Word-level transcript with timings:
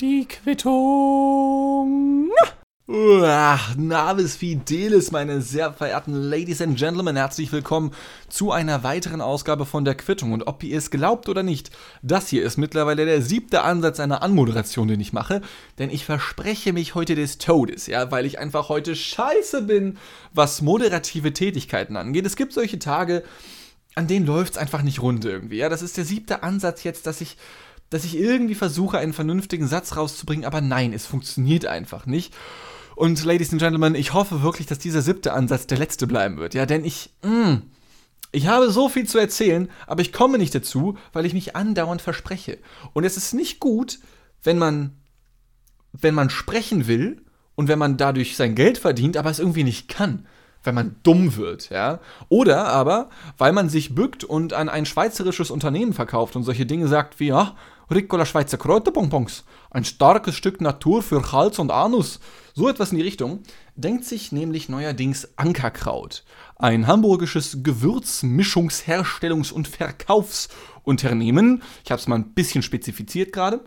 Die 0.00 0.26
Quittung. 0.26 2.30
Ach, 2.90 3.76
Navis 3.76 4.36
Fidelis, 4.36 5.10
meine 5.10 5.42
sehr 5.42 5.74
verehrten 5.74 6.14
Ladies 6.14 6.62
and 6.62 6.78
Gentlemen, 6.78 7.16
herzlich 7.16 7.52
willkommen 7.52 7.90
zu 8.30 8.50
einer 8.50 8.82
weiteren 8.82 9.20
Ausgabe 9.20 9.66
von 9.66 9.84
der 9.84 9.94
Quittung. 9.94 10.32
Und 10.32 10.46
ob 10.46 10.62
ihr 10.62 10.78
es 10.78 10.90
glaubt 10.90 11.28
oder 11.28 11.42
nicht, 11.42 11.70
das 12.00 12.28
hier 12.28 12.44
ist 12.44 12.56
mittlerweile 12.56 13.04
der 13.04 13.20
siebte 13.20 13.60
Ansatz 13.60 14.00
einer 14.00 14.22
Anmoderation, 14.22 14.88
den 14.88 15.00
ich 15.00 15.12
mache, 15.12 15.42
denn 15.78 15.90
ich 15.90 16.06
verspreche 16.06 16.72
mich 16.72 16.94
heute 16.94 17.14
des 17.14 17.36
Todes, 17.36 17.88
ja, 17.88 18.10
weil 18.10 18.24
ich 18.24 18.38
einfach 18.38 18.70
heute 18.70 18.96
scheiße 18.96 19.60
bin, 19.60 19.98
was 20.32 20.62
moderative 20.62 21.34
Tätigkeiten 21.34 21.98
angeht. 21.98 22.24
Es 22.24 22.36
gibt 22.36 22.54
solche 22.54 22.78
Tage, 22.78 23.22
an 23.96 24.06
denen 24.06 24.24
läuft 24.24 24.54
es 24.54 24.58
einfach 24.58 24.80
nicht 24.80 25.02
rund 25.02 25.26
irgendwie. 25.26 25.58
Ja, 25.58 25.68
das 25.68 25.82
ist 25.82 25.98
der 25.98 26.06
siebte 26.06 26.42
Ansatz 26.42 26.84
jetzt, 26.84 27.06
dass 27.06 27.20
ich 27.20 27.36
dass 27.90 28.04
ich 28.04 28.16
irgendwie 28.18 28.54
versuche, 28.54 28.98
einen 28.98 29.12
vernünftigen 29.12 29.66
Satz 29.66 29.96
rauszubringen, 29.96 30.44
aber 30.44 30.60
nein, 30.60 30.92
es 30.92 31.06
funktioniert 31.06 31.66
einfach 31.66 32.06
nicht. 32.06 32.34
Und 32.96 33.24
Ladies 33.24 33.52
and 33.52 33.60
Gentlemen, 33.60 33.94
ich 33.94 34.12
hoffe 34.12 34.42
wirklich, 34.42 34.66
dass 34.66 34.78
dieser 34.78 35.02
siebte 35.02 35.32
Ansatz 35.32 35.66
der 35.66 35.78
letzte 35.78 36.06
bleiben 36.06 36.36
wird. 36.38 36.54
Ja, 36.54 36.66
denn 36.66 36.84
ich, 36.84 37.10
mh, 37.22 37.30
mm, 37.30 37.62
ich 38.32 38.46
habe 38.46 38.70
so 38.70 38.88
viel 38.88 39.06
zu 39.06 39.18
erzählen, 39.18 39.70
aber 39.86 40.02
ich 40.02 40.12
komme 40.12 40.36
nicht 40.36 40.54
dazu, 40.54 40.98
weil 41.12 41.24
ich 41.24 41.32
mich 41.32 41.56
andauernd 41.56 42.02
verspreche. 42.02 42.58
Und 42.92 43.04
es 43.04 43.16
ist 43.16 43.32
nicht 43.32 43.60
gut, 43.60 44.00
wenn 44.42 44.58
man, 44.58 44.96
wenn 45.92 46.14
man 46.14 46.28
sprechen 46.28 46.86
will 46.86 47.24
und 47.54 47.68
wenn 47.68 47.78
man 47.78 47.96
dadurch 47.96 48.36
sein 48.36 48.54
Geld 48.54 48.78
verdient, 48.78 49.16
aber 49.16 49.30
es 49.30 49.38
irgendwie 49.38 49.64
nicht 49.64 49.88
kann 49.88 50.26
wenn 50.64 50.74
man 50.74 50.96
dumm 51.02 51.36
wird, 51.36 51.70
ja. 51.70 52.00
Oder 52.28 52.66
aber, 52.66 53.10
weil 53.36 53.52
man 53.52 53.68
sich 53.68 53.94
bückt 53.94 54.24
und 54.24 54.52
an 54.52 54.68
ein 54.68 54.86
schweizerisches 54.86 55.50
Unternehmen 55.50 55.92
verkauft 55.92 56.36
und 56.36 56.42
solche 56.42 56.66
Dinge 56.66 56.88
sagt 56.88 57.20
wie, 57.20 57.28
ja, 57.28 57.54
Ricola 57.90 58.26
Schweizer 58.26 58.58
Kräuterbonbons, 58.58 59.44
ein 59.70 59.84
starkes 59.84 60.34
Stück 60.34 60.60
Natur 60.60 61.02
für 61.02 61.32
Hals 61.32 61.58
und 61.58 61.70
Anus. 61.70 62.20
So 62.52 62.68
etwas 62.68 62.92
in 62.92 62.98
die 62.98 63.04
Richtung 63.04 63.42
denkt 63.76 64.04
sich 64.04 64.30
nämlich 64.30 64.68
neuerdings 64.68 65.26
Ankerkraut, 65.36 66.24
ein 66.56 66.86
hamburgisches 66.86 67.62
Gewürzmischungsherstellungs- 67.64 69.52
und 69.52 69.68
Verkaufsunternehmen. 69.68 71.62
Ich 71.84 71.90
habe 71.90 72.00
es 72.00 72.08
mal 72.08 72.16
ein 72.16 72.34
bisschen 72.34 72.62
spezifiziert 72.62 73.32
gerade. 73.32 73.60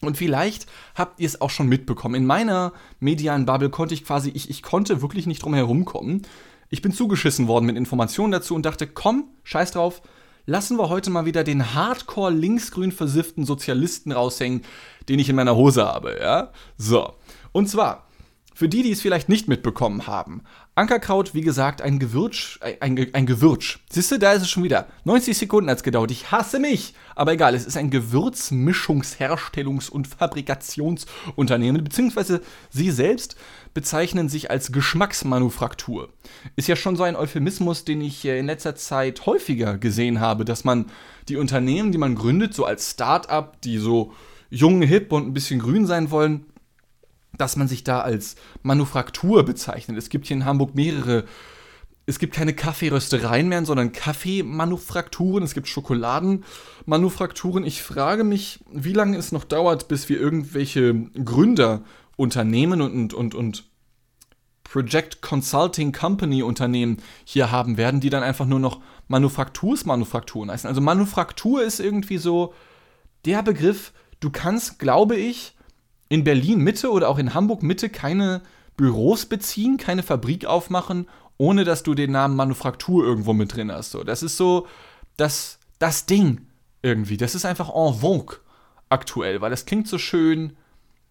Und 0.00 0.16
vielleicht 0.16 0.66
habt 0.94 1.18
ihr 1.20 1.26
es 1.26 1.40
auch 1.40 1.50
schon 1.50 1.68
mitbekommen. 1.68 2.14
In 2.14 2.26
meiner 2.26 2.72
medialen 3.00 3.46
Bubble 3.46 3.70
konnte 3.70 3.94
ich 3.94 4.04
quasi, 4.04 4.30
ich, 4.30 4.48
ich 4.48 4.62
konnte 4.62 5.02
wirklich 5.02 5.26
nicht 5.26 5.42
drum 5.42 5.54
herum 5.54 5.84
kommen. 5.84 6.22
Ich 6.70 6.82
bin 6.82 6.92
zugeschissen 6.92 7.48
worden 7.48 7.66
mit 7.66 7.76
Informationen 7.76 8.32
dazu 8.32 8.54
und 8.54 8.64
dachte, 8.64 8.86
komm, 8.86 9.24
scheiß 9.42 9.72
drauf, 9.72 10.02
lassen 10.46 10.78
wir 10.78 10.88
heute 10.88 11.10
mal 11.10 11.24
wieder 11.24 11.44
den 11.44 11.74
hardcore 11.74 12.30
linksgrün 12.30 12.92
versifften 12.92 13.44
Sozialisten 13.44 14.12
raushängen, 14.12 14.62
den 15.08 15.18
ich 15.18 15.28
in 15.28 15.36
meiner 15.36 15.56
Hose 15.56 15.84
habe, 15.84 16.18
ja? 16.20 16.52
So. 16.76 17.14
Und 17.52 17.68
zwar, 17.68 18.06
für 18.54 18.68
die, 18.68 18.82
die 18.82 18.92
es 18.92 19.00
vielleicht 19.00 19.28
nicht 19.28 19.48
mitbekommen 19.48 20.06
haben, 20.06 20.42
Ankerkraut, 20.78 21.34
wie 21.34 21.40
gesagt, 21.40 21.82
ein 21.82 21.98
Gewürz, 21.98 22.60
ein, 22.80 23.08
ein 23.12 23.26
Gewürz. 23.26 23.80
Siehst 23.90 24.12
du, 24.12 24.18
da 24.18 24.32
ist 24.32 24.42
es 24.42 24.50
schon 24.50 24.62
wieder. 24.62 24.86
90 25.04 25.36
Sekunden 25.36 25.68
hat 25.68 25.78
es 25.78 25.82
gedauert. 25.82 26.12
Ich 26.12 26.30
hasse 26.30 26.60
mich. 26.60 26.94
Aber 27.16 27.32
egal, 27.32 27.56
es 27.56 27.66
ist 27.66 27.76
ein 27.76 27.90
Gewürzmischungsherstellungs- 27.90 29.90
und 29.90 30.06
Fabrikationsunternehmen, 30.06 31.82
beziehungsweise 31.82 32.42
sie 32.70 32.92
selbst 32.92 33.34
bezeichnen 33.74 34.28
sich 34.28 34.52
als 34.52 34.70
Geschmacksmanufaktur. 34.70 36.10
Ist 36.54 36.68
ja 36.68 36.76
schon 36.76 36.94
so 36.94 37.02
ein 37.02 37.16
Euphemismus, 37.16 37.84
den 37.84 38.00
ich 38.00 38.24
in 38.24 38.46
letzter 38.46 38.76
Zeit 38.76 39.26
häufiger 39.26 39.78
gesehen 39.78 40.20
habe, 40.20 40.44
dass 40.44 40.62
man 40.62 40.86
die 41.28 41.38
Unternehmen, 41.38 41.90
die 41.90 41.98
man 41.98 42.14
gründet, 42.14 42.54
so 42.54 42.64
als 42.64 42.92
Start-up, 42.92 43.60
die 43.62 43.78
so 43.78 44.12
jung, 44.48 44.80
hip 44.82 45.10
und 45.10 45.26
ein 45.26 45.34
bisschen 45.34 45.58
grün 45.58 45.86
sein 45.86 46.12
wollen, 46.12 46.46
dass 47.36 47.56
man 47.56 47.68
sich 47.68 47.84
da 47.84 48.00
als 48.00 48.36
Manufaktur 48.62 49.44
bezeichnet. 49.44 49.98
Es 49.98 50.08
gibt 50.08 50.26
hier 50.26 50.36
in 50.36 50.44
Hamburg 50.44 50.74
mehrere 50.74 51.24
es 52.08 52.18
gibt 52.18 52.34
keine 52.34 52.54
Kaffeeröstereien 52.54 53.48
mehr, 53.50 53.66
sondern 53.66 53.92
Kaffeemanufakturen, 53.92 55.44
es 55.44 55.52
gibt 55.52 55.68
Schokoladenmanufakturen. 55.68 57.66
Ich 57.66 57.82
frage 57.82 58.24
mich, 58.24 58.60
wie 58.72 58.94
lange 58.94 59.18
es 59.18 59.30
noch 59.30 59.44
dauert, 59.44 59.88
bis 59.88 60.08
wir 60.08 60.18
irgendwelche 60.18 60.94
Gründerunternehmen 61.22 62.80
und, 62.80 62.94
und, 62.94 63.12
und, 63.12 63.34
und 63.34 63.64
Project 64.64 65.20
Consulting 65.20 65.92
Company 65.92 66.42
Unternehmen 66.42 66.96
hier 67.24 67.50
haben 67.50 67.76
werden, 67.76 68.00
die 68.00 68.08
dann 68.08 68.22
einfach 68.22 68.46
nur 68.46 68.60
noch 68.60 68.80
Manufaktursmanufakturen 69.08 70.50
heißen. 70.50 70.66
Also 70.66 70.80
Manufaktur 70.80 71.62
ist 71.62 71.78
irgendwie 71.78 72.16
so 72.16 72.54
der 73.26 73.42
Begriff, 73.42 73.92
du 74.20 74.30
kannst, 74.30 74.78
glaube 74.78 75.16
ich, 75.16 75.57
in 76.08 76.24
Berlin 76.24 76.60
Mitte 76.60 76.90
oder 76.90 77.08
auch 77.08 77.18
in 77.18 77.34
Hamburg 77.34 77.62
Mitte 77.62 77.88
keine 77.88 78.42
Büros 78.76 79.26
beziehen, 79.26 79.76
keine 79.76 80.02
Fabrik 80.02 80.46
aufmachen, 80.46 81.08
ohne 81.36 81.64
dass 81.64 81.82
du 81.82 81.94
den 81.94 82.12
Namen 82.12 82.36
Manufaktur 82.36 83.04
irgendwo 83.04 83.32
mit 83.32 83.54
drin 83.54 83.70
hast. 83.70 83.90
So, 83.90 84.04
das 84.04 84.22
ist 84.22 84.36
so 84.36 84.66
das, 85.16 85.58
das 85.78 86.06
Ding 86.06 86.46
irgendwie. 86.82 87.16
Das 87.16 87.34
ist 87.34 87.44
einfach 87.44 87.68
en 87.68 87.94
vogue 87.94 88.38
aktuell, 88.88 89.40
weil 89.40 89.50
das 89.50 89.66
klingt 89.66 89.88
so 89.88 89.98
schön, 89.98 90.56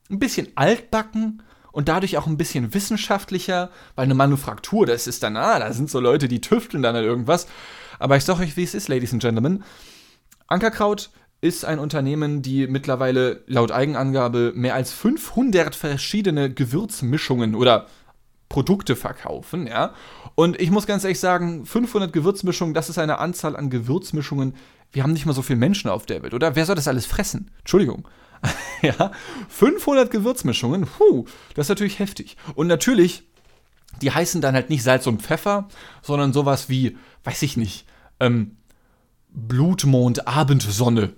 ein 0.10 0.20
bisschen 0.20 0.48
altbacken 0.56 1.44
und 1.72 1.90
dadurch 1.90 2.18
auch 2.18 2.28
ein 2.28 2.38
bisschen 2.38 2.74
wissenschaftlicher, 2.74 3.70
weil 3.96 4.06
eine 4.06 4.16
Manufaktur, 4.16 4.86
das 4.86 5.06
ist 5.06 5.22
dann, 5.24 5.38
ah, 5.38 5.60
da 5.60 5.72
sind 5.74 5.90
so 5.90 6.00
Leute, 6.00 6.28
die 6.28 6.42
tüfteln 6.42 6.82
dann 6.82 6.96
an 6.96 7.04
irgendwas. 7.04 7.48
Aber 8.00 8.18
ich 8.18 8.24
sag 8.24 8.40
euch, 8.40 8.58
wie 8.58 8.64
es 8.64 8.74
ist, 8.74 8.88
Ladies 8.88 9.14
and 9.14 9.22
Gentlemen. 9.22 9.64
Ankerkraut 10.48 11.10
ist 11.42 11.66
ein 11.66 11.80
Unternehmen, 11.80 12.42
die 12.42 12.68
mittlerweile 12.68 13.44
laut 13.48 13.72
Eigenangabe 13.72 14.54
mehr 14.56 14.76
als 14.76 14.92
500 14.92 15.76
verschiedene 15.76 16.52
Gewürzmischungen 16.52 17.56
oder 17.56 17.88
Produkte 18.50 18.96
verkaufen, 18.96 19.68
ja. 19.68 19.94
Und 20.36 20.60
ich 20.60 20.72
muss 20.72 20.88
ganz 20.88 21.04
ehrlich 21.04 21.20
sagen, 21.20 21.66
500 21.66 22.14
Gewürzmischungen, 22.14 22.74
das 22.74 22.90
ist 22.90 22.98
eine 22.98 23.20
Anzahl 23.20 23.56
an 23.56 23.70
Gewürzmischungen. 23.70 24.56
Wir 24.92 25.04
haben 25.04 25.14
nicht 25.14 25.26
mal 25.26 25.34
so 25.34 25.42
viele 25.42 25.60
Menschen 25.60 25.90
auf 25.90 26.06
der 26.06 26.24
Welt, 26.24 26.34
oder? 26.34 26.56
Wer 26.56 26.66
soll 26.66 26.76
das 26.76 26.88
alles 26.88 27.06
fressen? 27.06 27.52
Entschuldigung. 27.60 28.08
ja, 28.82 29.12
500 29.50 30.12
Gewürzmischungen, 30.12 30.86
puh, 30.86 31.26
das 31.56 31.66
ist 31.66 31.70
natürlich 31.70 32.00
heftig. 32.00 32.38
Und 32.56 32.68
natürlich, 32.68 33.24
die 34.02 34.12
heißen 34.12 34.42
dann 34.42 34.56
halt 34.56 34.70
nicht 34.70 34.84
Salz 34.84 35.08
und 35.08 35.22
Pfeffer, 35.22 35.68
sondern 36.02 36.34
sowas 36.34 36.70
wie, 36.70 36.98
weiß 37.24 37.42
ich 37.42 37.58
nicht, 37.58 37.86
ähm, 38.20 38.58
Blutmond, 39.30 40.28
Abendsonne 40.28 41.14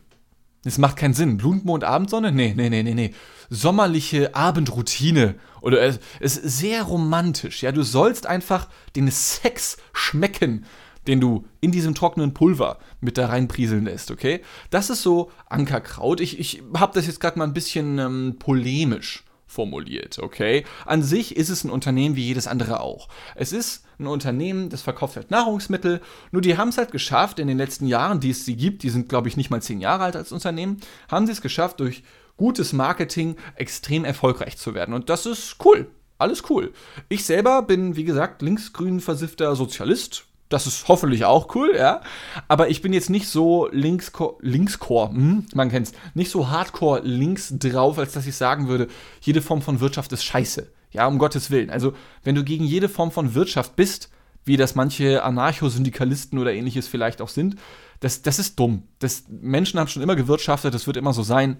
es 0.65 0.77
macht 0.77 0.97
keinen 0.97 1.13
Sinn. 1.13 1.37
Blutmond, 1.37 1.83
Abendsonne? 1.83 2.31
Nee, 2.31 2.53
nee, 2.55 2.69
nee, 2.69 2.83
nee, 2.83 2.93
nee. 2.93 3.13
Sommerliche 3.49 4.35
Abendroutine. 4.35 5.35
Oder 5.61 5.81
es 5.81 5.99
ist 6.19 6.35
sehr 6.59 6.83
romantisch. 6.83 7.63
Ja, 7.63 7.71
du 7.71 7.83
sollst 7.83 8.27
einfach 8.27 8.67
den 8.95 9.09
Sex 9.09 9.77
schmecken, 9.93 10.65
den 11.07 11.21
du 11.21 11.45
in 11.61 11.71
diesem 11.71 11.95
trockenen 11.95 12.33
Pulver 12.33 12.77
mit 12.99 13.17
da 13.17 13.27
reinprieseln 13.27 13.85
lässt, 13.85 14.11
okay? 14.11 14.41
Das 14.69 14.89
ist 14.89 15.01
so 15.01 15.31
Ankerkraut. 15.47 16.19
Ich, 16.19 16.39
ich 16.39 16.61
habe 16.75 16.93
das 16.93 17.07
jetzt 17.07 17.19
gerade 17.19 17.39
mal 17.39 17.45
ein 17.45 17.53
bisschen 17.53 17.97
ähm, 17.97 18.35
polemisch 18.37 19.23
formuliert, 19.49 20.19
okay? 20.19 20.63
An 20.85 21.01
sich 21.03 21.35
ist 21.35 21.49
es 21.49 21.63
ein 21.63 21.71
Unternehmen 21.71 22.15
wie 22.15 22.25
jedes 22.25 22.47
andere 22.47 22.79
auch. 22.79 23.09
Es 23.35 23.51
ist 23.51 23.83
ein 23.97 24.07
Unternehmen, 24.07 24.69
das 24.69 24.81
verkauft 24.81 25.17
halt 25.17 25.31
Nahrungsmittel, 25.31 26.01
nur 26.31 26.41
die 26.41 26.55
haben 26.55 26.69
es 26.69 26.77
halt 26.77 26.91
geschafft 26.91 27.39
in 27.39 27.47
den 27.47 27.57
letzten 27.57 27.87
Jahren, 27.87 28.19
die 28.19 28.29
es 28.29 28.45
sie 28.45 28.55
gibt, 28.55 28.83
die 28.83 28.89
sind 28.89 29.09
glaube 29.09 29.27
ich 29.27 29.35
nicht 29.35 29.49
mal 29.49 29.61
zehn 29.61 29.81
Jahre 29.81 30.03
alt 30.03 30.15
als 30.15 30.31
Unternehmen, 30.31 30.79
haben 31.11 31.25
sie 31.25 31.33
es 31.33 31.41
geschafft 31.41 31.79
durch 31.79 32.03
gutes 32.37 32.71
Marketing 32.71 33.35
extrem 33.55 34.05
erfolgreich 34.05 34.55
zu 34.57 34.73
werden 34.73 34.93
und 34.93 35.09
das 35.09 35.25
ist 35.25 35.57
cool. 35.65 35.89
Alles 36.19 36.49
cool. 36.49 36.73
Ich 37.07 37.23
selber 37.23 37.61
bin, 37.61 37.95
wie 37.95 38.03
gesagt, 38.03 38.41
linksgrün 38.41 38.99
versiffter 38.99 39.55
Sozialist, 39.55 40.25
das 40.49 40.65
ist 40.65 40.87
hoffentlich 40.87 41.25
auch 41.25 41.55
cool, 41.55 41.73
ja. 41.77 42.01
Aber 42.47 42.69
ich 42.69 42.81
bin 42.81 42.91
jetzt 42.91 43.09
nicht 43.09 43.27
so 43.27 43.69
linkscore, 43.71 44.35
linkscore 44.41 45.11
hm, 45.11 45.45
man 45.53 45.69
kennt's, 45.69 45.93
nicht 46.15 46.31
so 46.31 46.49
hardcore 46.49 47.01
links 47.03 47.53
drauf, 47.57 47.99
als 47.99 48.13
dass 48.13 48.25
ich 48.25 48.35
sagen 48.35 48.67
würde, 48.67 48.87
jede 49.21 49.41
Form 49.41 49.61
von 49.61 49.79
Wirtschaft 49.79 50.11
ist 50.11 50.23
scheiße. 50.23 50.67
Ja, 50.91 51.05
um 51.05 51.19
Gottes 51.19 51.51
Willen. 51.51 51.69
Also, 51.69 51.93
wenn 52.23 52.33
du 52.33 52.43
gegen 52.43 52.63
jede 52.63 52.89
Form 52.89 53.11
von 53.11 53.35
Wirtschaft 53.35 53.75
bist, 53.75 54.09
wie 54.43 54.57
das 54.57 54.73
manche 54.73 55.23
Anarchosyndikalisten 55.23 56.39
oder 56.39 56.51
ähnliches 56.51 56.87
vielleicht 56.87 57.21
auch 57.21 57.29
sind, 57.29 57.55
das, 57.99 58.23
das 58.23 58.39
ist 58.39 58.59
dumm. 58.59 58.83
Das, 58.97 59.25
Menschen 59.29 59.79
haben 59.79 59.87
schon 59.87 60.01
immer 60.01 60.15
gewirtschaftet, 60.15 60.73
das 60.73 60.87
wird 60.87 60.97
immer 60.97 61.13
so 61.13 61.21
sein. 61.21 61.57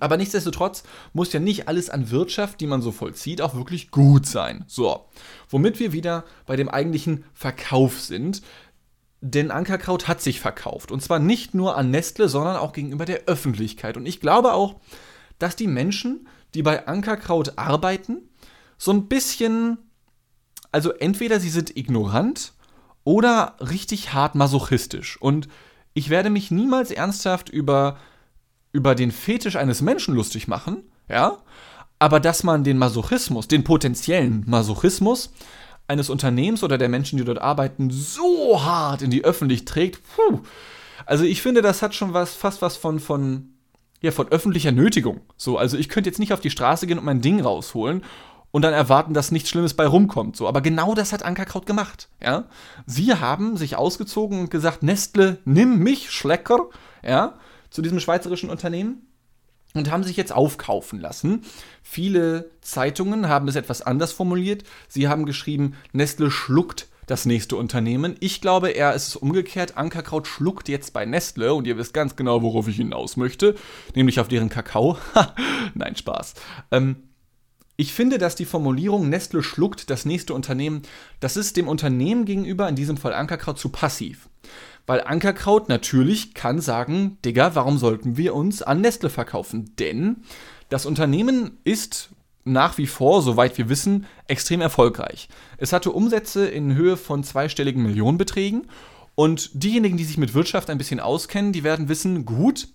Aber 0.00 0.16
nichtsdestotrotz 0.16 0.82
muss 1.12 1.32
ja 1.32 1.40
nicht 1.40 1.68
alles 1.68 1.90
an 1.90 2.10
Wirtschaft, 2.10 2.60
die 2.60 2.66
man 2.66 2.82
so 2.82 2.92
vollzieht, 2.92 3.40
auch 3.42 3.54
wirklich 3.54 3.90
gut 3.90 4.26
sein. 4.26 4.64
So, 4.66 5.06
womit 5.48 5.78
wir 5.78 5.92
wieder 5.92 6.24
bei 6.46 6.56
dem 6.56 6.68
eigentlichen 6.68 7.24
Verkauf 7.34 8.00
sind. 8.00 8.42
Denn 9.20 9.52
Ankerkraut 9.52 10.08
hat 10.08 10.20
sich 10.20 10.40
verkauft. 10.40 10.90
Und 10.90 11.02
zwar 11.02 11.20
nicht 11.20 11.54
nur 11.54 11.76
an 11.76 11.90
Nestle, 11.90 12.28
sondern 12.28 12.56
auch 12.56 12.72
gegenüber 12.72 13.04
der 13.04 13.24
Öffentlichkeit. 13.26 13.96
Und 13.96 14.06
ich 14.06 14.20
glaube 14.20 14.54
auch, 14.54 14.80
dass 15.38 15.54
die 15.54 15.68
Menschen, 15.68 16.26
die 16.54 16.62
bei 16.62 16.88
Ankerkraut 16.88 17.56
arbeiten, 17.56 18.28
so 18.78 18.92
ein 18.92 19.06
bisschen, 19.06 19.78
also 20.72 20.90
entweder 20.90 21.38
sie 21.38 21.50
sind 21.50 21.76
ignorant 21.76 22.54
oder 23.04 23.56
richtig 23.60 24.12
hart 24.12 24.34
masochistisch. 24.34 25.20
Und 25.20 25.48
ich 25.94 26.10
werde 26.10 26.30
mich 26.30 26.50
niemals 26.50 26.90
ernsthaft 26.90 27.48
über 27.48 27.98
über 28.72 28.94
den 28.94 29.10
Fetisch 29.10 29.56
eines 29.56 29.82
Menschen 29.82 30.14
lustig 30.14 30.48
machen, 30.48 30.84
ja, 31.08 31.38
aber 31.98 32.18
dass 32.18 32.42
man 32.42 32.64
den 32.64 32.78
Masochismus, 32.78 33.46
den 33.46 33.64
potenziellen 33.64 34.44
Masochismus 34.46 35.32
eines 35.86 36.10
Unternehmens 36.10 36.64
oder 36.64 36.78
der 36.78 36.88
Menschen, 36.88 37.18
die 37.18 37.24
dort 37.24 37.40
arbeiten, 37.40 37.90
so 37.90 38.62
hart 38.64 39.02
in 39.02 39.10
die 39.10 39.24
Öffentlichkeit 39.24 39.72
trägt, 39.72 40.02
puh. 40.16 40.40
Also 41.06 41.24
ich 41.24 41.42
finde, 41.42 41.62
das 41.62 41.82
hat 41.82 41.94
schon 41.94 42.14
was, 42.14 42.34
fast 42.34 42.62
was 42.62 42.76
von, 42.76 43.00
von, 43.00 43.50
ja, 44.00 44.10
von 44.10 44.28
öffentlicher 44.28 44.72
Nötigung. 44.72 45.20
So, 45.36 45.58
also 45.58 45.76
ich 45.76 45.88
könnte 45.88 46.08
jetzt 46.08 46.18
nicht 46.18 46.32
auf 46.32 46.40
die 46.40 46.50
Straße 46.50 46.86
gehen 46.86 46.98
und 46.98 47.04
mein 47.04 47.20
Ding 47.20 47.40
rausholen 47.40 48.02
und 48.52 48.62
dann 48.62 48.74
erwarten, 48.74 49.14
dass 49.14 49.32
nichts 49.32 49.50
Schlimmes 49.50 49.74
bei 49.74 49.86
rumkommt. 49.86 50.36
So, 50.36 50.46
aber 50.46 50.60
genau 50.60 50.94
das 50.94 51.12
hat 51.12 51.24
Ankerkraut 51.24 51.66
gemacht. 51.66 52.08
Ja, 52.22 52.44
sie 52.86 53.14
haben 53.14 53.56
sich 53.56 53.76
ausgezogen 53.76 54.40
und 54.40 54.50
gesagt, 54.50 54.82
Nestle, 54.82 55.38
nimm 55.44 55.78
mich, 55.78 56.10
Schlecker, 56.10 56.68
ja, 57.02 57.34
zu 57.72 57.82
diesem 57.82 57.98
schweizerischen 57.98 58.50
Unternehmen 58.50 59.08
und 59.74 59.90
haben 59.90 60.04
sich 60.04 60.16
jetzt 60.16 60.32
aufkaufen 60.32 61.00
lassen. 61.00 61.42
Viele 61.82 62.50
Zeitungen 62.60 63.28
haben 63.28 63.48
es 63.48 63.56
etwas 63.56 63.82
anders 63.82 64.12
formuliert. 64.12 64.64
Sie 64.88 65.08
haben 65.08 65.26
geschrieben, 65.26 65.74
Nestle 65.92 66.30
schluckt 66.30 66.88
das 67.06 67.26
nächste 67.26 67.56
Unternehmen. 67.56 68.14
Ich 68.20 68.40
glaube, 68.40 68.70
er 68.70 68.94
ist 68.94 69.08
es 69.08 69.16
umgekehrt. 69.16 69.76
Ankerkraut 69.76 70.26
schluckt 70.26 70.68
jetzt 70.68 70.92
bei 70.92 71.04
Nestle 71.04 71.52
und 71.54 71.66
ihr 71.66 71.76
wisst 71.76 71.94
ganz 71.94 72.16
genau, 72.16 72.42
worauf 72.42 72.68
ich 72.68 72.76
hinaus 72.76 73.16
möchte, 73.16 73.56
nämlich 73.94 74.20
auf 74.20 74.28
deren 74.28 74.48
Kakao. 74.48 74.98
Nein, 75.74 75.96
Spaß. 75.96 76.34
Ähm, 76.70 76.96
ich 77.76 77.92
finde, 77.92 78.18
dass 78.18 78.36
die 78.36 78.44
Formulierung 78.44 79.08
Nestle 79.08 79.42
schluckt 79.42 79.90
das 79.90 80.04
nächste 80.04 80.34
Unternehmen, 80.34 80.82
das 81.20 81.36
ist 81.36 81.56
dem 81.56 81.68
Unternehmen 81.68 82.24
gegenüber, 82.24 82.68
in 82.68 82.76
diesem 82.76 82.96
Fall 82.96 83.14
Ankerkraut, 83.14 83.58
zu 83.58 83.70
passiv. 83.70 84.28
Weil 84.86 85.02
Ankerkraut 85.02 85.68
natürlich 85.68 86.34
kann 86.34 86.60
sagen, 86.60 87.18
Digga, 87.24 87.54
warum 87.54 87.78
sollten 87.78 88.16
wir 88.16 88.34
uns 88.34 88.62
an 88.62 88.80
Nestle 88.80 89.10
verkaufen? 89.10 89.74
Denn 89.78 90.22
das 90.68 90.86
Unternehmen 90.86 91.58
ist 91.64 92.10
nach 92.44 92.78
wie 92.78 92.86
vor, 92.88 93.22
soweit 93.22 93.56
wir 93.58 93.68
wissen, 93.68 94.06
extrem 94.26 94.60
erfolgreich. 94.60 95.28
Es 95.58 95.72
hatte 95.72 95.92
Umsätze 95.92 96.46
in 96.46 96.74
Höhe 96.74 96.96
von 96.96 97.22
zweistelligen 97.22 97.82
Millionenbeträgen 97.82 98.66
und 99.14 99.50
diejenigen, 99.54 99.96
die 99.96 100.04
sich 100.04 100.18
mit 100.18 100.34
Wirtschaft 100.34 100.70
ein 100.70 100.78
bisschen 100.78 100.98
auskennen, 100.98 101.52
die 101.52 101.62
werden 101.62 101.88
wissen, 101.88 102.24
gut, 102.24 102.68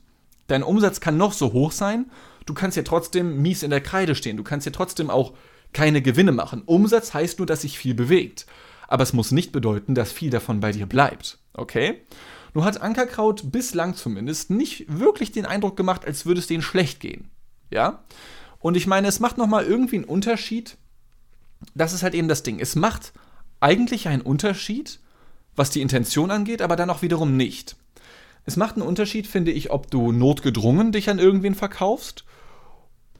dein 0.47 0.63
Umsatz 0.63 1.01
kann 1.01 1.17
noch 1.17 1.33
so 1.33 1.51
hoch 1.51 1.73
sein, 1.73 2.09
du 2.45 2.53
kannst 2.53 2.77
ja 2.77 2.83
trotzdem 2.83 3.41
mies 3.41 3.63
in 3.63 3.71
der 3.71 3.81
Kreide 3.81 4.15
stehen, 4.15 4.37
du 4.37 4.43
kannst 4.43 4.65
ja 4.65 4.71
trotzdem 4.71 5.09
auch 5.09 5.33
keine 5.73 6.01
Gewinne 6.01 6.31
machen. 6.31 6.63
Umsatz 6.65 7.13
heißt 7.13 7.39
nur, 7.39 7.45
dass 7.45 7.61
sich 7.61 7.77
viel 7.77 7.93
bewegt. 7.93 8.45
Aber 8.87 9.03
es 9.03 9.11
muss 9.11 9.31
nicht 9.31 9.51
bedeuten, 9.51 9.95
dass 9.95 10.13
viel 10.13 10.29
davon 10.29 10.61
bei 10.61 10.71
dir 10.71 10.85
bleibt. 10.85 11.39
Okay? 11.57 12.01
Nur 12.53 12.63
hat 12.63 12.81
Ankerkraut 12.81 13.51
bislang 13.51 13.95
zumindest 13.95 14.49
nicht 14.49 14.85
wirklich 14.87 15.31
den 15.31 15.45
Eindruck 15.45 15.75
gemacht, 15.77 16.05
als 16.05 16.25
würde 16.25 16.39
es 16.39 16.47
denen 16.47 16.63
schlecht 16.63 16.99
gehen. 16.99 17.29
Ja? 17.69 18.03
Und 18.59 18.77
ich 18.77 18.87
meine, 18.87 19.07
es 19.07 19.19
macht 19.19 19.37
nochmal 19.37 19.65
irgendwie 19.65 19.97
einen 19.97 20.05
Unterschied. 20.05 20.77
Das 21.75 21.93
ist 21.93 22.03
halt 22.03 22.15
eben 22.15 22.27
das 22.27 22.43
Ding. 22.43 22.59
Es 22.59 22.75
macht 22.75 23.13
eigentlich 23.59 24.07
einen 24.07 24.21
Unterschied, 24.21 24.99
was 25.55 25.69
die 25.69 25.81
Intention 25.81 26.31
angeht, 26.31 26.61
aber 26.61 26.75
dann 26.75 26.89
auch 26.89 27.01
wiederum 27.01 27.35
nicht. 27.35 27.75
Es 28.45 28.55
macht 28.55 28.75
einen 28.75 28.87
Unterschied, 28.87 29.27
finde 29.27 29.51
ich, 29.51 29.71
ob 29.71 29.91
du 29.91 30.11
notgedrungen 30.11 30.91
dich 30.91 31.09
an 31.09 31.19
irgendwen 31.19 31.55
verkaufst 31.55 32.23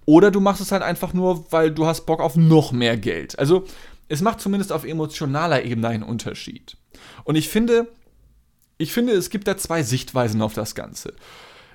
oder 0.06 0.31
du 0.31 0.39
machst 0.39 0.62
es 0.62 0.72
halt 0.72 0.84
einfach 0.84 1.13
nur, 1.13 1.51
weil 1.51 1.69
du 1.69 1.86
hast 1.86 2.06
Bock 2.06 2.22
auf 2.22 2.38
noch 2.38 2.72
mehr 2.72 2.95
Geld. 2.95 3.38
Also 3.38 3.66
es 4.07 4.22
macht 4.22 4.39
zumindest 4.39 4.72
auf 4.72 4.86
emotionaler 4.86 5.66
Ebene 5.66 5.89
einen 5.89 6.04
Unterschied. 6.04 6.78
Und 7.25 7.36
ich 7.36 7.50
finde, 7.50 7.89
ich 8.77 8.94
finde, 8.94 9.13
es 9.13 9.29
gibt 9.29 9.47
da 9.47 9.57
zwei 9.57 9.83
Sichtweisen 9.83 10.41
auf 10.41 10.53
das 10.53 10.75
Ganze. 10.75 11.13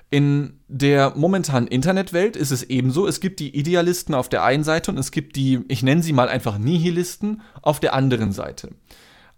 In 0.09 0.59
der 0.67 1.13
momentanen 1.15 1.67
Internetwelt 1.67 2.35
ist 2.35 2.51
es 2.51 2.63
ebenso. 2.63 3.07
Es 3.07 3.19
gibt 3.19 3.39
die 3.39 3.55
Idealisten 3.57 4.13
auf 4.13 4.29
der 4.29 4.43
einen 4.43 4.63
Seite 4.63 4.91
und 4.91 4.97
es 4.97 5.11
gibt 5.11 5.35
die, 5.35 5.61
ich 5.67 5.81
nenne 5.81 6.03
sie 6.03 6.13
mal 6.13 6.29
einfach 6.29 6.59
Nihilisten, 6.59 7.41
auf 7.61 7.79
der 7.79 7.93
anderen 7.93 8.31
Seite. 8.31 8.69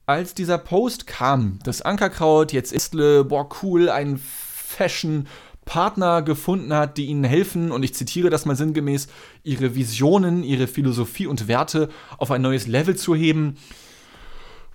Als 0.05 0.33
dieser 0.33 0.57
Post 0.57 1.07
kam, 1.07 1.59
das 1.63 1.81
Ankerkraut, 1.81 2.51
jetzt 2.51 2.73
ist, 2.73 2.91
boah, 2.91 3.49
cool, 3.63 3.89
ein 3.89 4.19
Fashion 4.19 5.27
Partner 5.63 6.21
gefunden 6.21 6.73
hat, 6.73 6.97
die 6.97 7.05
ihnen 7.05 7.23
helfen, 7.23 7.71
und 7.71 7.83
ich 7.83 7.95
zitiere 7.95 8.29
das 8.29 8.45
mal 8.45 8.55
sinngemäß, 8.55 9.07
ihre 9.43 9.75
Visionen, 9.75 10.43
ihre 10.43 10.67
Philosophie 10.67 11.25
und 11.25 11.47
Werte 11.47 11.89
auf 12.17 12.31
ein 12.31 12.41
neues 12.41 12.67
Level 12.67 12.95
zu 12.95 13.15
heben. 13.15 13.55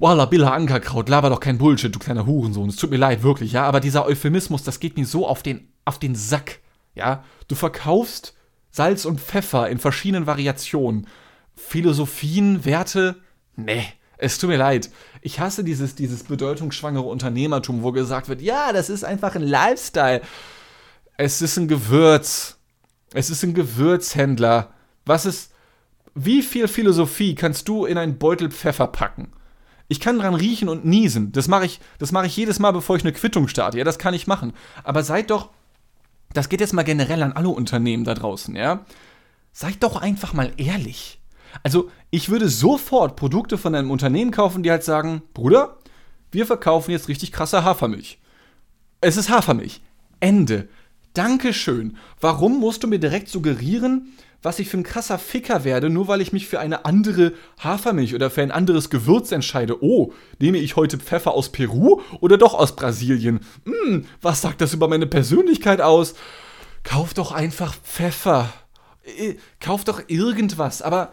Walla, 0.00 0.24
Billa 0.24 0.50
Ankerkraut, 0.54 1.10
laber 1.10 1.28
doch 1.28 1.40
kein 1.40 1.58
Bullshit, 1.58 1.94
du 1.94 1.98
kleiner 1.98 2.24
Hurensohn. 2.24 2.70
Es 2.70 2.76
tut 2.76 2.90
mir 2.90 2.96
leid, 2.96 3.22
wirklich, 3.22 3.52
ja. 3.52 3.64
Aber 3.64 3.80
dieser 3.80 4.06
Euphemismus, 4.06 4.62
das 4.62 4.80
geht 4.80 4.96
mir 4.96 5.04
so 5.04 5.28
auf 5.28 5.42
den, 5.42 5.68
auf 5.84 5.98
den 5.98 6.14
Sack, 6.14 6.60
ja. 6.94 7.22
Du 7.48 7.54
verkaufst 7.54 8.34
Salz 8.70 9.04
und 9.04 9.20
Pfeffer 9.20 9.68
in 9.68 9.78
verschiedenen 9.78 10.26
Variationen. 10.26 11.06
Philosophien, 11.54 12.64
Werte, 12.64 13.16
nee. 13.56 13.84
Es 14.16 14.38
tut 14.38 14.48
mir 14.48 14.56
leid. 14.56 14.90
Ich 15.20 15.38
hasse 15.38 15.64
dieses, 15.64 15.96
dieses 15.96 16.24
bedeutungsschwangere 16.24 17.04
Unternehmertum, 17.04 17.82
wo 17.82 17.92
gesagt 17.92 18.28
wird, 18.28 18.40
ja, 18.40 18.72
das 18.72 18.88
ist 18.88 19.04
einfach 19.04 19.34
ein 19.34 19.42
Lifestyle. 19.42 20.22
Es 21.18 21.42
ist 21.42 21.58
ein 21.58 21.68
Gewürz. 21.68 22.58
Es 23.12 23.28
ist 23.28 23.42
ein 23.42 23.54
Gewürzhändler. 23.54 24.72
Was 25.04 25.26
ist. 25.26 25.52
Wie 26.14 26.42
viel 26.42 26.68
Philosophie 26.68 27.34
kannst 27.34 27.68
du 27.68 27.84
in 27.84 27.96
einen 27.96 28.18
Beutel 28.18 28.50
Pfeffer 28.50 28.88
packen? 28.88 29.32
Ich 29.90 29.98
kann 29.98 30.20
dran 30.20 30.34
riechen 30.34 30.68
und 30.68 30.84
niesen. 30.84 31.32
Das 31.32 31.48
mache 31.48 31.66
ich, 31.66 31.80
das 31.98 32.12
ich 32.12 32.36
jedes 32.36 32.60
Mal, 32.60 32.70
bevor 32.70 32.94
ich 32.94 33.02
eine 33.02 33.12
Quittung 33.12 33.48
starte. 33.48 33.76
Ja, 33.76 33.82
das 33.82 33.98
kann 33.98 34.14
ich 34.14 34.28
machen. 34.28 34.52
Aber 34.84 35.02
seid 35.02 35.30
doch. 35.30 35.50
Das 36.32 36.48
geht 36.48 36.60
jetzt 36.60 36.72
mal 36.72 36.84
generell 36.84 37.24
an 37.24 37.32
alle 37.32 37.48
Unternehmen 37.48 38.04
da 38.04 38.14
draußen, 38.14 38.54
ja? 38.54 38.84
Seid 39.52 39.82
doch 39.82 39.96
einfach 39.96 40.32
mal 40.32 40.52
ehrlich. 40.58 41.20
Also, 41.64 41.90
ich 42.10 42.28
würde 42.28 42.48
sofort 42.48 43.16
Produkte 43.16 43.58
von 43.58 43.74
einem 43.74 43.90
Unternehmen 43.90 44.30
kaufen, 44.30 44.62
die 44.62 44.70
halt 44.70 44.84
sagen: 44.84 45.22
Bruder, 45.34 45.78
wir 46.30 46.46
verkaufen 46.46 46.92
jetzt 46.92 47.08
richtig 47.08 47.32
krasse 47.32 47.64
Hafermilch. 47.64 48.20
Es 49.00 49.16
ist 49.16 49.28
Hafermilch. 49.28 49.80
Ende. 50.20 50.68
Dankeschön. 51.14 51.96
Warum 52.20 52.60
musst 52.60 52.84
du 52.84 52.86
mir 52.86 53.00
direkt 53.00 53.28
suggerieren, 53.28 54.12
was 54.42 54.58
ich 54.58 54.68
für 54.68 54.78
ein 54.78 54.82
krasser 54.82 55.18
Ficker 55.18 55.64
werde, 55.64 55.90
nur 55.90 56.08
weil 56.08 56.20
ich 56.20 56.32
mich 56.32 56.46
für 56.46 56.60
eine 56.60 56.84
andere 56.84 57.32
Hafermilch 57.58 58.14
oder 58.14 58.30
für 58.30 58.42
ein 58.42 58.50
anderes 58.50 58.90
Gewürz 58.90 59.32
entscheide? 59.32 59.82
Oh, 59.82 60.12
nehme 60.38 60.58
ich 60.58 60.76
heute 60.76 60.98
Pfeffer 60.98 61.32
aus 61.32 61.50
Peru 61.50 62.00
oder 62.20 62.38
doch 62.38 62.54
aus 62.54 62.76
Brasilien? 62.76 63.40
Hm, 63.64 64.06
was 64.22 64.40
sagt 64.40 64.60
das 64.60 64.72
über 64.72 64.88
meine 64.88 65.06
Persönlichkeit 65.06 65.80
aus? 65.80 66.14
Kauf 66.82 67.12
doch 67.12 67.32
einfach 67.32 67.74
Pfeffer. 67.74 68.52
Kauf 69.60 69.84
doch 69.84 70.02
irgendwas, 70.08 70.82
aber 70.82 71.12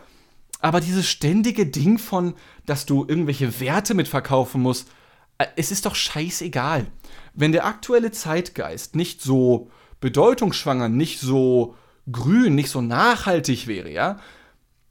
aber 0.59 0.81
dieses 0.81 1.07
ständige 1.07 1.67
Ding 1.67 1.99
von, 1.99 2.33
dass 2.65 2.85
du 2.85 3.05
irgendwelche 3.07 3.59
Werte 3.59 3.93
mitverkaufen 3.93 4.61
musst, 4.61 4.89
äh, 5.37 5.45
es 5.55 5.71
ist 5.71 5.85
doch 5.85 5.95
scheißegal. 5.95 6.87
Wenn 7.33 7.51
der 7.51 7.65
aktuelle 7.65 8.11
Zeitgeist 8.11 8.95
nicht 8.95 9.21
so 9.21 9.69
bedeutungsschwanger, 9.99 10.89
nicht 10.89 11.19
so 11.19 11.75
grün, 12.11 12.55
nicht 12.55 12.69
so 12.69 12.81
nachhaltig 12.81 13.67
wäre, 13.67 13.91
ja, 13.91 14.17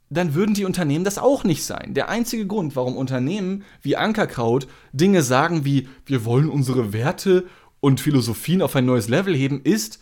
dann 0.09 0.33
würden 0.33 0.53
die 0.53 0.65
Unternehmen 0.65 1.03
das 1.03 1.17
auch 1.17 1.43
nicht 1.43 1.65
sein. 1.65 1.93
Der 1.93 2.09
einzige 2.09 2.47
Grund, 2.47 2.75
warum 2.75 2.95
Unternehmen 2.95 3.63
wie 3.81 3.97
Ankerkraut 3.97 4.67
Dinge 4.93 5.21
sagen 5.21 5.65
wie, 5.65 5.89
wir 6.05 6.23
wollen 6.23 6.49
unsere 6.49 6.93
Werte 6.93 7.45
und 7.79 7.99
Philosophien 7.99 8.61
auf 8.61 8.75
ein 8.75 8.85
neues 8.85 9.09
Level 9.09 9.35
heben, 9.35 9.61
ist, 9.63 9.99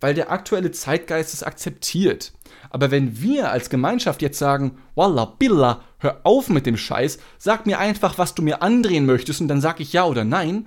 weil 0.00 0.14
der 0.14 0.30
aktuelle 0.30 0.70
Zeitgeist 0.70 1.34
es 1.34 1.42
akzeptiert. 1.42 2.32
Aber 2.70 2.90
wenn 2.90 3.20
wir 3.20 3.50
als 3.50 3.70
Gemeinschaft 3.70 4.22
jetzt 4.22 4.38
sagen, 4.38 4.78
Walla 4.94 5.24
Billa, 5.24 5.82
hör 5.98 6.20
auf 6.24 6.48
mit 6.48 6.66
dem 6.66 6.76
Scheiß, 6.76 7.18
sag 7.38 7.66
mir 7.66 7.78
einfach, 7.78 8.18
was 8.18 8.34
du 8.34 8.42
mir 8.42 8.62
andrehen 8.62 9.06
möchtest 9.06 9.40
und 9.40 9.48
dann 9.48 9.60
sag 9.60 9.80
ich 9.80 9.92
ja 9.92 10.04
oder 10.04 10.24
nein, 10.24 10.66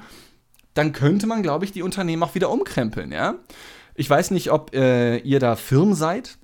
dann 0.74 0.94
könnte 0.94 1.28
man, 1.28 1.44
glaube 1.44 1.66
ich, 1.66 1.72
die 1.72 1.84
Unternehmen 1.84 2.24
auch 2.24 2.36
wieder 2.36 2.50
umkrempeln, 2.50 3.12
ja. 3.12 3.36
Ich 4.00 4.10
weiß 4.10 4.32
nicht, 4.32 4.50
ob 4.50 4.74
äh, 4.74 5.18
ihr 5.18 5.42
da 5.42 5.58
Firmen 5.58 5.94
seid, 5.94 6.38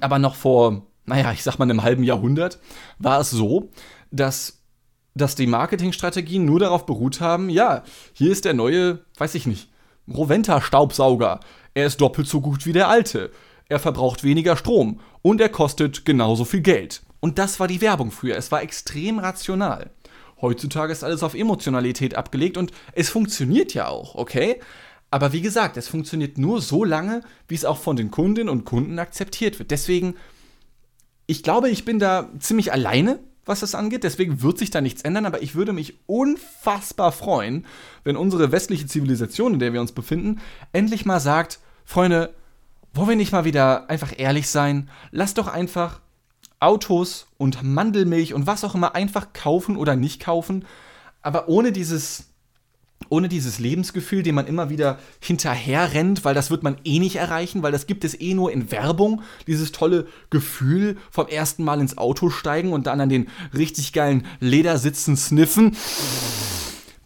aber 0.00 0.18
noch 0.18 0.34
vor, 0.34 0.88
naja, 1.06 1.30
ich 1.30 1.44
sag 1.44 1.56
mal 1.56 1.62
einem 1.70 1.84
halben 1.84 2.02
Jahrhundert 2.02 2.58
war 2.98 3.20
es 3.20 3.30
so, 3.30 3.70
dass 4.10 4.64
dass 5.14 5.36
die 5.36 5.46
Marketingstrategien 5.46 6.44
nur 6.44 6.58
darauf 6.58 6.86
beruht 6.86 7.20
haben, 7.20 7.48
ja, 7.48 7.84
hier 8.12 8.32
ist 8.32 8.44
der 8.44 8.54
neue, 8.54 9.04
weiß 9.18 9.36
ich 9.36 9.46
nicht, 9.46 9.70
Roventa-Staubsauger. 10.12 11.38
Er 11.74 11.86
ist 11.86 12.00
doppelt 12.00 12.26
so 12.26 12.40
gut 12.40 12.66
wie 12.66 12.72
der 12.72 12.88
alte. 12.88 13.30
Er 13.68 13.78
verbraucht 13.78 14.24
weniger 14.24 14.56
Strom 14.56 14.98
und 15.22 15.40
er 15.40 15.48
kostet 15.48 16.04
genauso 16.04 16.44
viel 16.44 16.60
Geld. 16.60 17.02
Und 17.20 17.38
das 17.38 17.60
war 17.60 17.68
die 17.68 17.80
Werbung 17.80 18.10
früher. 18.10 18.36
Es 18.36 18.50
war 18.50 18.62
extrem 18.62 19.20
rational. 19.20 19.90
Heutzutage 20.40 20.92
ist 20.92 21.04
alles 21.04 21.22
auf 21.22 21.34
Emotionalität 21.34 22.16
abgelegt 22.16 22.56
und 22.56 22.72
es 22.94 23.10
funktioniert 23.10 23.74
ja 23.74 23.86
auch, 23.86 24.16
okay? 24.16 24.58
Aber 25.10 25.32
wie 25.32 25.40
gesagt, 25.40 25.76
es 25.76 25.88
funktioniert 25.88 26.38
nur 26.38 26.60
so 26.60 26.84
lange, 26.84 27.22
wie 27.48 27.54
es 27.54 27.64
auch 27.64 27.78
von 27.78 27.96
den 27.96 28.10
Kundinnen 28.10 28.48
und 28.48 28.64
Kunden 28.64 28.98
akzeptiert 28.98 29.58
wird. 29.58 29.70
Deswegen, 29.70 30.14
ich 31.26 31.42
glaube, 31.42 31.68
ich 31.68 31.84
bin 31.84 31.98
da 31.98 32.28
ziemlich 32.38 32.72
alleine, 32.72 33.18
was 33.44 33.60
das 33.60 33.74
angeht. 33.74 34.04
Deswegen 34.04 34.42
wird 34.42 34.58
sich 34.58 34.70
da 34.70 34.80
nichts 34.80 35.02
ändern. 35.02 35.26
Aber 35.26 35.42
ich 35.42 35.54
würde 35.56 35.72
mich 35.72 35.98
unfassbar 36.06 37.10
freuen, 37.10 37.66
wenn 38.04 38.16
unsere 38.16 38.52
westliche 38.52 38.86
Zivilisation, 38.86 39.54
in 39.54 39.58
der 39.58 39.72
wir 39.72 39.80
uns 39.80 39.92
befinden, 39.92 40.40
endlich 40.72 41.04
mal 41.04 41.20
sagt, 41.20 41.58
Freunde, 41.84 42.34
wollen 42.94 43.08
wir 43.08 43.16
nicht 43.16 43.32
mal 43.32 43.44
wieder 43.44 43.90
einfach 43.90 44.12
ehrlich 44.16 44.48
sein? 44.48 44.90
Lass 45.10 45.34
doch 45.34 45.48
einfach 45.48 46.00
Autos 46.60 47.26
und 47.38 47.62
Mandelmilch 47.62 48.34
und 48.34 48.46
was 48.46 48.64
auch 48.64 48.74
immer 48.74 48.94
einfach 48.94 49.32
kaufen 49.32 49.76
oder 49.76 49.96
nicht 49.96 50.20
kaufen, 50.20 50.66
aber 51.22 51.48
ohne 51.48 51.72
dieses 51.72 52.29
ohne 53.08 53.28
dieses 53.28 53.58
Lebensgefühl, 53.58 54.22
dem 54.22 54.34
man 54.34 54.46
immer 54.46 54.70
wieder 54.70 54.98
hinterher 55.20 55.94
rennt, 55.94 56.24
weil 56.24 56.34
das 56.34 56.50
wird 56.50 56.62
man 56.62 56.76
eh 56.84 56.98
nicht 56.98 57.16
erreichen, 57.16 57.62
weil 57.62 57.72
das 57.72 57.86
gibt 57.86 58.04
es 58.04 58.20
eh 58.20 58.34
nur 58.34 58.52
in 58.52 58.70
Werbung, 58.70 59.22
dieses 59.46 59.72
tolle 59.72 60.06
Gefühl 60.28 60.96
vom 61.10 61.26
ersten 61.26 61.64
Mal 61.64 61.80
ins 61.80 61.98
Auto 61.98 62.30
steigen 62.30 62.72
und 62.72 62.86
dann 62.86 63.00
an 63.00 63.08
den 63.08 63.28
richtig 63.54 63.92
geilen 63.92 64.26
Ledersitzen 64.38 65.16
sniffen. 65.16 65.76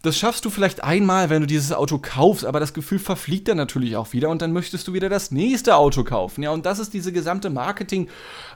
Das 0.03 0.19
schaffst 0.19 0.45
du 0.45 0.51
vielleicht 0.51 0.85
einmal, 0.85 1.31
wenn 1.31 1.41
du 1.41 1.47
dieses 1.47 1.73
Auto 1.73 1.99
kaufst, 1.99 2.45
aber 2.45 2.61
das 2.61 2.75
Gefühl 2.75 2.99
verfliegt 2.99 3.49
dann 3.49 3.57
natürlich 3.57 3.97
auch 3.97 4.13
wieder 4.13 4.29
und 4.29 4.43
dann 4.43 4.53
möchtest 4.53 4.87
du 4.87 4.93
wieder 4.93 5.09
das 5.09 5.31
nächste 5.31 5.77
Auto 5.77 6.05
kaufen. 6.05 6.43
Ja, 6.43 6.51
und 6.51 6.67
das 6.67 6.79
ist 6.79 6.93
diese 6.93 7.11
gesamte 7.11 7.49
Marketing. 7.49 8.09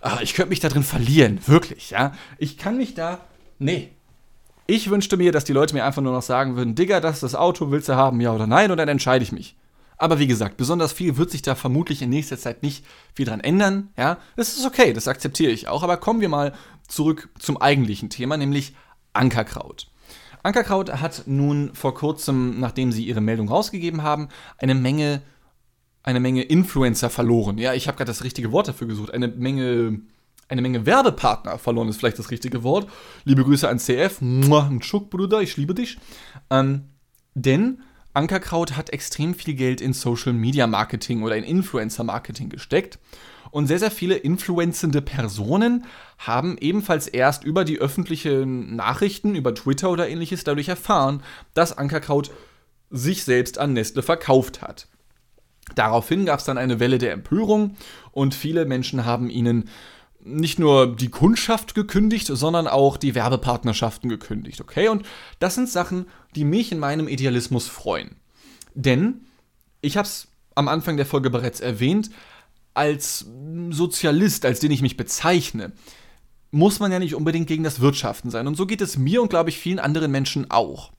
Ach, 0.03 0.21
ich 0.21 0.35
könnte 0.35 0.51
mich 0.51 0.61
da 0.61 0.69
drin 0.69 0.83
verlieren, 0.83 1.41
wirklich, 1.47 1.89
ja. 1.89 2.13
Ich 2.37 2.59
kann 2.59 2.77
mich 2.77 2.93
da. 2.93 3.21
Nee. 3.59 3.93
Ich 4.71 4.91
wünschte 4.91 5.17
mir, 5.17 5.33
dass 5.33 5.45
die 5.45 5.55
Leute 5.55 5.75
mir 5.75 5.87
einfach 5.87 6.03
nur 6.03 6.13
noch 6.13 6.23
sagen 6.23 6.55
würden: 6.55 6.75
Digga, 6.75 7.01
das 7.01 7.17
ist 7.17 7.23
das 7.23 7.35
Auto, 7.35 7.71
willst 7.71 7.89
du 7.89 7.97
haben, 7.97 8.21
ja 8.21 8.35
oder 8.35 8.47
nein? 8.47 8.71
Und 8.71 8.77
dann 8.77 8.89
entscheide 8.89 9.23
ich 9.23 9.33
mich. 9.33 9.57
Aber 9.97 10.19
wie 10.19 10.27
gesagt, 10.27 10.59
besonders 10.59 10.93
viel 10.93 11.17
wird 11.17 11.31
sich 11.31 11.41
da 11.41 11.55
vermutlich 11.55 12.03
in 12.03 12.11
nächster 12.11 12.37
Zeit 12.37 12.63
nicht 12.63 12.85
viel 13.15 13.25
dran 13.25 13.41
ändern. 13.41 13.89
Ja, 13.97 14.19
das 14.37 14.59
ist 14.59 14.67
okay, 14.67 14.93
das 14.93 15.09
akzeptiere 15.09 15.51
ich 15.53 15.69
auch. 15.69 15.83
Aber 15.83 15.97
kommen 15.97 16.21
wir 16.21 16.29
mal 16.29 16.53
zurück 16.87 17.31
zum 17.39 17.57
eigentlichen 17.57 18.11
Thema, 18.11 18.37
nämlich 18.37 18.75
Ankerkraut. 19.15 19.89
Ankerkraut 20.43 21.01
hat 21.01 21.23
nun 21.25 21.75
vor 21.75 21.95
kurzem, 21.95 22.61
nachdem 22.61 22.93
sie 22.93 23.07
ihre 23.07 23.23
Meldung 23.23 23.49
rausgegeben 23.49 24.03
haben, 24.03 24.29
eine 24.59 24.75
Menge, 24.75 25.23
eine 26.03 26.21
Menge 26.21 26.43
Influencer 26.43 27.09
verloren. 27.09 27.57
Ja, 27.57 27.73
ich 27.73 27.89
habe 27.89 27.97
gerade 27.97 28.11
das 28.11 28.23
richtige 28.23 28.53
Wort 28.53 28.69
dafür 28.69 28.87
gesucht. 28.87 29.15
Eine 29.15 29.29
Menge, 29.29 30.01
eine 30.49 30.63
Menge 30.63 30.87
Werbepartner 30.87 31.59
verloren 31.59 31.89
ist 31.89 31.99
vielleicht 31.99 32.19
das 32.19 32.31
richtige 32.31 32.63
Wort. 32.63 32.89
Liebe 33.25 33.45
Grüße 33.45 33.69
an 33.69 33.79
CF. 33.79 34.21
Ein 34.21 34.83
Schuck, 34.83 35.11
Bruder, 35.11 35.43
ich 35.43 35.57
liebe 35.57 35.75
dich. 35.75 35.99
Ähm, 36.51 36.85
denn 37.35 37.83
Ankerkraut 38.15 38.77
hat 38.77 38.91
extrem 38.91 39.35
viel 39.35 39.55
Geld 39.55 39.81
in 39.81 39.93
Social 39.93 40.33
Media 40.33 40.67
Marketing 40.67 41.23
oder 41.23 41.37
in 41.37 41.45
Influencer 41.45 42.03
Marketing 42.03 42.49
gesteckt. 42.49 42.99
Und 43.51 43.67
sehr, 43.67 43.79
sehr 43.79 43.91
viele 43.91 44.17
influenzende 44.17 45.01
Personen 45.01 45.85
haben 46.19 46.59
ebenfalls 46.59 47.07
erst 47.07 47.45
über 47.45 47.65
die 47.65 47.79
öffentlichen 47.79 48.77
Nachrichten, 48.77 49.35
über 49.35 49.55
Twitter 49.55 49.91
oder 49.91 50.09
ähnliches 50.09 50.45
dadurch 50.45 50.69
erfahren, 50.69 51.23
dass 51.55 51.77
Ankerkraut 51.77 52.31
sich 52.91 53.25
selbst 53.25 53.59
an 53.59 53.73
Nestle 53.73 54.03
verkauft 54.03 54.63
hat. 54.63 54.89
Daraufhin 55.75 56.25
gab 56.25 56.41
es 56.41 56.47
dann 56.47 56.59
eine 56.59 56.81
Welle 56.81 56.99
der 56.99 57.13
Empörung 57.13 57.77
und 58.13 58.35
viele 58.35 58.65
Menschen 58.65 59.05
haben 59.05 59.31
ihnen 59.31 59.69
nicht 60.21 60.59
nur 60.59 60.95
die 60.95 61.11
Kundschaft 61.11 61.75
gekündigt, 61.75 62.27
sondern 62.27 62.67
auch 62.67 62.97
die 62.97 63.15
Werbepartnerschaften 63.15 64.09
gekündigt, 64.09 64.61
okay? 64.61 64.89
Und 64.89 65.05
das 65.39 65.55
sind 65.55 65.69
Sachen, 65.69 66.07
die 66.35 66.45
mich 66.45 66.73
in 66.73 66.79
meinem 66.79 67.09
Idealismus 67.09 67.69
freuen. 67.69 68.17
Denn, 68.75 69.27
ich 69.81 69.97
habe 69.97 70.07
es 70.07 70.29
am 70.55 70.69
Anfang 70.69 70.97
der 70.97 71.07
Folge 71.07 71.31
bereits 71.31 71.61
erwähnt, 71.61 72.11
als 72.75 73.27
Sozialist, 73.71 74.45
als 74.45 74.61
den 74.61 74.71
ich 74.71 74.83
mich 74.83 74.97
bezeichne, 74.97 75.73
muss 76.51 76.81
man 76.81 76.93
ja 76.93 76.99
nicht 76.99 77.15
unbedingt 77.15 77.47
gegen 77.47 77.65
das 77.65 77.81
Wirtschaften 77.81 78.31
sein. 78.31 78.47
Und 78.47 78.57
so 78.57 78.67
geht 78.67 78.81
es 78.81 78.97
mir 78.97 79.21
und, 79.23 79.29
glaube 79.29 79.51
ich, 79.51 79.59
vielen 79.59 79.79
anderen 79.79 80.11
Menschen 80.11 80.51
auch. 80.51 80.93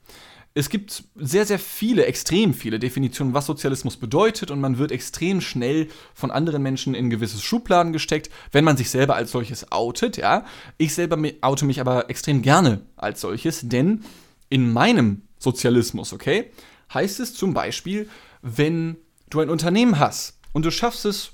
Es 0.60 0.70
gibt 0.70 1.06
sehr, 1.16 1.46
sehr 1.46 1.58
viele, 1.58 2.06
extrem 2.06 2.54
viele 2.54 2.80
Definitionen, 2.80 3.34
was 3.34 3.46
Sozialismus 3.46 3.96
bedeutet 3.96 4.52
und 4.52 4.60
man 4.60 4.78
wird 4.78 4.92
extrem 4.92 5.40
schnell 5.40 5.88
von 6.14 6.32
anderen 6.32 6.62
Menschen 6.62 6.96
in 6.96 7.10
gewisse 7.10 7.40
Schubladen 7.40 7.94
gesteckt, 7.94 8.30
wenn 8.52 8.66
man 8.66 8.76
sich 8.76 8.90
selber 8.90 9.16
als 9.16 9.32
solches 9.32 9.72
outet, 9.72 10.18
ja. 10.18 10.44
Ich 10.78 10.94
selber 10.94 11.18
oute 11.40 11.64
mich 11.64 11.80
aber 11.80 12.10
extrem 12.10 12.42
gerne 12.42 12.82
als 12.98 13.22
solches, 13.22 13.70
denn 13.70 14.04
in 14.50 14.74
meinem 14.74 15.22
Sozialismus, 15.38 16.12
okay, 16.12 16.52
heißt 16.94 17.22
es 17.22 17.34
zum 17.34 17.54
Beispiel, 17.54 18.10
wenn 18.42 18.98
du 19.30 19.40
ein 19.40 19.50
Unternehmen 19.50 19.98
hast 19.98 20.40
und 20.52 20.66
du 20.66 20.72
schaffst 20.72 21.06
es, 21.06 21.32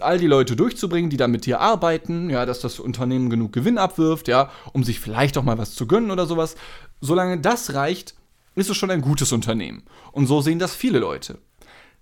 all 0.00 0.18
die 0.18 0.26
Leute 0.26 0.56
durchzubringen, 0.56 1.10
die 1.10 1.18
da 1.18 1.28
mit 1.28 1.44
dir 1.44 1.60
arbeiten, 1.60 2.30
ja, 2.30 2.46
dass 2.46 2.60
das 2.60 2.80
Unternehmen 2.80 3.28
genug 3.28 3.52
Gewinn 3.52 3.76
abwirft, 3.76 4.26
ja, 4.26 4.50
um 4.72 4.84
sich 4.84 5.00
vielleicht 5.00 5.36
auch 5.36 5.44
mal 5.44 5.58
was 5.58 5.74
zu 5.74 5.86
gönnen 5.86 6.10
oder 6.10 6.24
sowas. 6.24 6.56
Solange 7.02 7.38
das 7.38 7.74
reicht, 7.74 8.14
ist 8.54 8.70
es 8.70 8.76
schon 8.76 8.90
ein 8.90 9.00
gutes 9.00 9.32
Unternehmen. 9.32 9.82
Und 10.12 10.26
so 10.26 10.40
sehen 10.40 10.58
das 10.58 10.74
viele 10.74 10.98
Leute. 10.98 11.38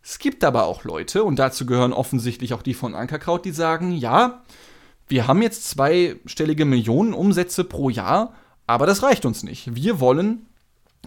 Es 0.02 0.18
gibt 0.18 0.44
aber 0.44 0.64
auch 0.64 0.84
Leute, 0.84 1.24
und 1.24 1.38
dazu 1.38 1.66
gehören 1.66 1.92
offensichtlich 1.92 2.54
auch 2.54 2.62
die 2.62 2.74
von 2.74 2.94
Ankerkraut, 2.94 3.44
die 3.44 3.52
sagen, 3.52 3.92
ja, 3.92 4.42
wir 5.08 5.26
haben 5.26 5.42
jetzt 5.42 5.68
zweistellige 5.68 6.64
Millionen 6.64 7.12
Umsätze 7.12 7.64
pro 7.64 7.90
Jahr, 7.90 8.34
aber 8.66 8.86
das 8.86 9.02
reicht 9.02 9.26
uns 9.26 9.42
nicht. 9.42 9.74
Wir 9.74 10.00
wollen 10.00 10.46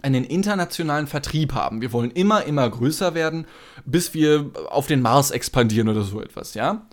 einen 0.02 0.24
internationalen 0.24 1.06
Vertrieb 1.06 1.54
haben. 1.54 1.80
Wir 1.80 1.92
wollen 1.92 2.10
immer, 2.10 2.44
immer 2.44 2.68
größer 2.68 3.14
werden, 3.14 3.46
bis 3.86 4.12
wir 4.12 4.50
auf 4.68 4.86
den 4.86 5.00
Mars 5.00 5.30
expandieren 5.30 5.88
oder 5.88 6.02
so 6.02 6.20
etwas, 6.20 6.54
ja? 6.54 6.86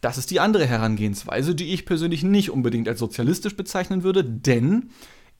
Das 0.00 0.18
ist 0.18 0.30
die 0.30 0.40
andere 0.40 0.66
Herangehensweise, 0.66 1.54
die 1.54 1.72
ich 1.74 1.84
persönlich 1.84 2.22
nicht 2.22 2.50
unbedingt 2.50 2.88
als 2.88 2.98
sozialistisch 2.98 3.56
bezeichnen 3.56 4.02
würde, 4.02 4.24
denn 4.24 4.90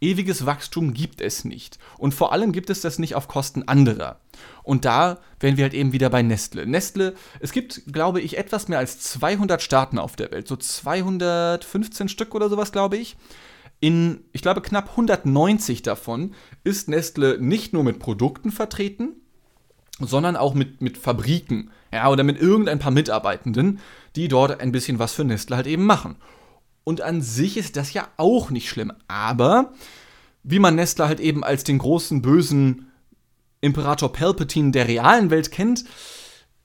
ewiges 0.01 0.47
Wachstum 0.47 0.95
gibt 0.95 1.21
es 1.21 1.45
nicht. 1.45 1.79
Und 1.99 2.15
vor 2.15 2.33
allem 2.33 2.53
gibt 2.53 2.71
es 2.71 2.81
das 2.81 2.99
nicht 2.99 3.15
auf 3.15 3.29
Kosten 3.29 3.69
anderer. 3.69 4.21
Und 4.63 4.85
da 4.85 5.19
wären 5.39 5.57
wir 5.57 5.65
halt 5.65 5.75
eben 5.75 5.93
wieder 5.93 6.11
bei 6.11 6.23
Nestle. 6.23 6.67
Nestle, 6.67 7.15
es 7.41 7.53
gibt, 7.53 7.93
glaube 7.93 8.21
ich, 8.21 8.39
etwas 8.39 8.69
mehr 8.69 8.79
als 8.79 9.01
200 9.01 9.63
Staaten 9.63 9.99
auf 9.99 10.17
der 10.17 10.31
Welt, 10.31 10.49
so 10.49 10.57
215 10.57 12.09
Stück 12.09 12.35
oder 12.35 12.49
sowas, 12.49 12.73
glaube 12.73 12.97
ich. 12.97 13.17
In, 13.81 14.25
ich 14.33 14.43
glaube, 14.43 14.61
knapp 14.61 14.91
190 14.91 15.83
davon 15.83 16.35
ist 16.65 16.89
Nestle 16.89 17.39
nicht 17.41 17.73
nur 17.73 17.83
mit 17.83 17.99
Produkten 17.99 18.51
vertreten, 18.51 19.17
sondern 19.99 20.37
auch 20.37 20.55
mit, 20.55 20.81
mit 20.81 20.99
Fabriken, 20.99 21.71
ja, 21.93 22.09
oder 22.09 22.23
mit 22.23 22.41
irgendein 22.41 22.79
paar 22.79 22.91
Mitarbeitenden, 22.91 23.81
die 24.17 24.29
dort 24.29 24.61
ein 24.61 24.73
bisschen 24.73 24.99
was 24.99 25.15
für 25.15 25.25
Nestle 25.25 25.57
halt 25.57 25.67
eben 25.67 25.85
machen. 25.85 26.17
Und 26.85 27.01
an 27.01 27.23
sich 27.23 27.57
ist 27.57 27.77
das 27.77 27.93
ja 27.93 28.09
auch 28.17 28.51
nicht 28.51 28.69
schlimm, 28.69 28.93
aber 29.09 29.73
wie 30.43 30.59
man 30.59 30.75
Nestle 30.75 31.07
halt 31.07 31.21
eben 31.21 31.45
als 31.45 31.65
den 31.65 31.79
großen 31.79 32.23
bösen 32.23 32.91
Imperator 33.61 34.13
Palpatine 34.13 34.71
der 34.71 34.89
realen 34.89 35.31
Welt 35.31 35.51
kennt, 35.51 35.85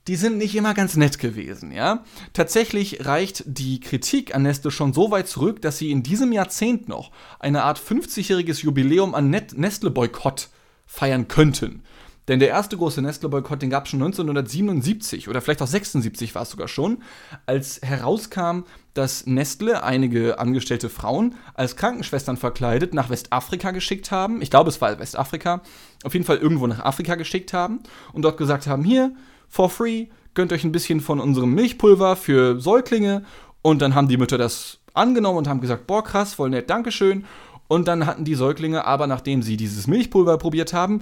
die 0.07 0.15
sind 0.15 0.37
nicht 0.37 0.55
immer 0.55 0.73
ganz 0.73 0.95
nett 0.95 1.17
gewesen, 1.17 1.71
ja. 1.71 2.03
Tatsächlich 2.31 3.05
reicht 3.05 3.43
die 3.47 3.79
Kritik 3.79 4.35
an 4.35 4.43
Nestle 4.43 4.71
schon 4.71 4.93
so 4.93 5.09
weit 5.09 5.27
zurück, 5.27 5.61
dass 5.61 5.79
sie 5.79 5.91
in 5.91 6.03
diesem 6.03 6.31
Jahrzehnt 6.31 6.87
noch 6.87 7.11
eine 7.39 7.63
Art 7.63 7.79
50-jähriges 7.79 8.63
Jubiläum 8.63 9.15
an 9.15 9.29
Nestle-Boykott 9.29 10.49
feiern 10.85 11.27
könnten. 11.27 11.81
Denn 12.27 12.39
der 12.39 12.49
erste 12.49 12.75
große 12.77 13.01
Nestle-Boykott, 13.01 13.61
den 13.61 13.69
gab 13.69 13.85
es 13.85 13.91
schon 13.91 14.01
1977 14.01 15.29
oder 15.29 15.41
vielleicht 15.41 15.61
auch 15.61 15.67
76 15.67 16.33
war 16.33 16.41
es 16.41 16.49
sogar 16.49 16.67
schon, 16.67 17.03
als 17.45 17.81
herauskam, 17.83 18.63
dass 18.95 19.27
Nestle 19.27 19.83
einige 19.83 20.39
angestellte 20.39 20.89
Frauen 20.89 21.35
als 21.53 21.75
Krankenschwestern 21.75 22.37
verkleidet 22.37 22.93
nach 22.93 23.09
Westafrika 23.09 23.71
geschickt 23.71 24.09
haben. 24.09 24.41
Ich 24.41 24.49
glaube, 24.49 24.69
es 24.69 24.81
war 24.81 24.97
Westafrika. 24.97 25.61
Auf 26.03 26.13
jeden 26.13 26.25
Fall 26.25 26.37
irgendwo 26.37 26.65
nach 26.65 26.79
Afrika 26.79 27.15
geschickt 27.15 27.53
haben 27.53 27.81
und 28.13 28.23
dort 28.23 28.37
gesagt 28.37 28.67
haben, 28.67 28.83
hier, 28.83 29.13
for 29.47 29.69
free, 29.69 30.07
gönnt 30.33 30.51
euch 30.51 30.63
ein 30.63 30.71
bisschen 30.71 31.01
von 31.01 31.19
unserem 31.19 31.53
Milchpulver 31.53 32.15
für 32.15 32.59
Säuglinge. 32.59 33.23
Und 33.61 33.81
dann 33.81 33.95
haben 33.95 34.07
die 34.07 34.17
Mütter 34.17 34.37
das 34.37 34.79
angenommen 34.93 35.39
und 35.39 35.47
haben 35.47 35.61
gesagt, 35.61 35.87
boah, 35.87 36.03
krass, 36.03 36.33
voll 36.33 36.49
nett, 36.49 36.69
Dankeschön. 36.69 37.25
Und 37.67 37.87
dann 37.87 38.05
hatten 38.05 38.25
die 38.25 38.35
Säuglinge 38.35 38.85
aber, 38.85 39.07
nachdem 39.07 39.41
sie 39.41 39.57
dieses 39.57 39.87
Milchpulver 39.87 40.37
probiert 40.37 40.73
haben, 40.73 41.01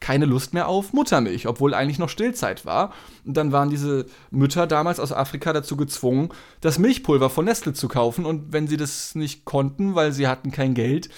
keine 0.00 0.26
Lust 0.26 0.52
mehr 0.52 0.68
auf 0.68 0.92
Muttermilch, 0.92 1.46
obwohl 1.46 1.72
eigentlich 1.72 1.98
noch 1.98 2.10
Stillzeit 2.10 2.66
war. 2.66 2.92
Und 3.24 3.36
dann 3.36 3.50
waren 3.50 3.70
diese 3.70 4.06
Mütter 4.30 4.66
damals 4.66 5.00
aus 5.00 5.12
Afrika 5.12 5.52
dazu 5.52 5.76
gezwungen, 5.76 6.28
das 6.60 6.78
Milchpulver 6.78 7.30
von 7.30 7.46
Nestle 7.46 7.72
zu 7.72 7.88
kaufen. 7.88 8.26
Und 8.26 8.52
wenn 8.52 8.68
sie 8.68 8.76
das 8.76 9.14
nicht 9.14 9.46
konnten, 9.46 9.94
weil 9.94 10.12
sie 10.12 10.28
hatten 10.28 10.50
kein 10.50 10.74
Geld, 10.74 11.08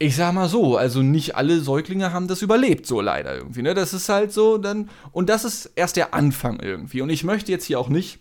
ich 0.00 0.16
sag 0.16 0.32
mal 0.32 0.48
so, 0.48 0.76
also 0.76 1.02
nicht 1.02 1.36
alle 1.36 1.60
Säuglinge 1.60 2.12
haben 2.12 2.26
das 2.26 2.42
überlebt, 2.42 2.86
so 2.86 3.00
leider 3.00 3.36
irgendwie. 3.36 3.62
Ne? 3.62 3.74
Das 3.74 3.92
ist 3.92 4.08
halt 4.08 4.32
so 4.32 4.58
dann. 4.58 4.88
Und 5.12 5.28
das 5.28 5.44
ist 5.44 5.72
erst 5.76 5.96
der 5.96 6.14
Anfang 6.14 6.58
irgendwie. 6.58 7.02
Und 7.02 7.10
ich 7.10 7.22
möchte 7.22 7.52
jetzt 7.52 7.66
hier 7.66 7.78
auch 7.78 7.90
nicht 7.90 8.18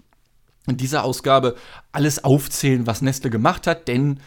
in 0.67 0.77
dieser 0.77 1.03
Ausgabe 1.05 1.55
alles 1.91 2.23
aufzählen, 2.23 2.85
was 2.85 3.01
Nestle 3.01 3.31
gemacht 3.31 3.65
hat, 3.65 3.87
denn. 3.87 4.19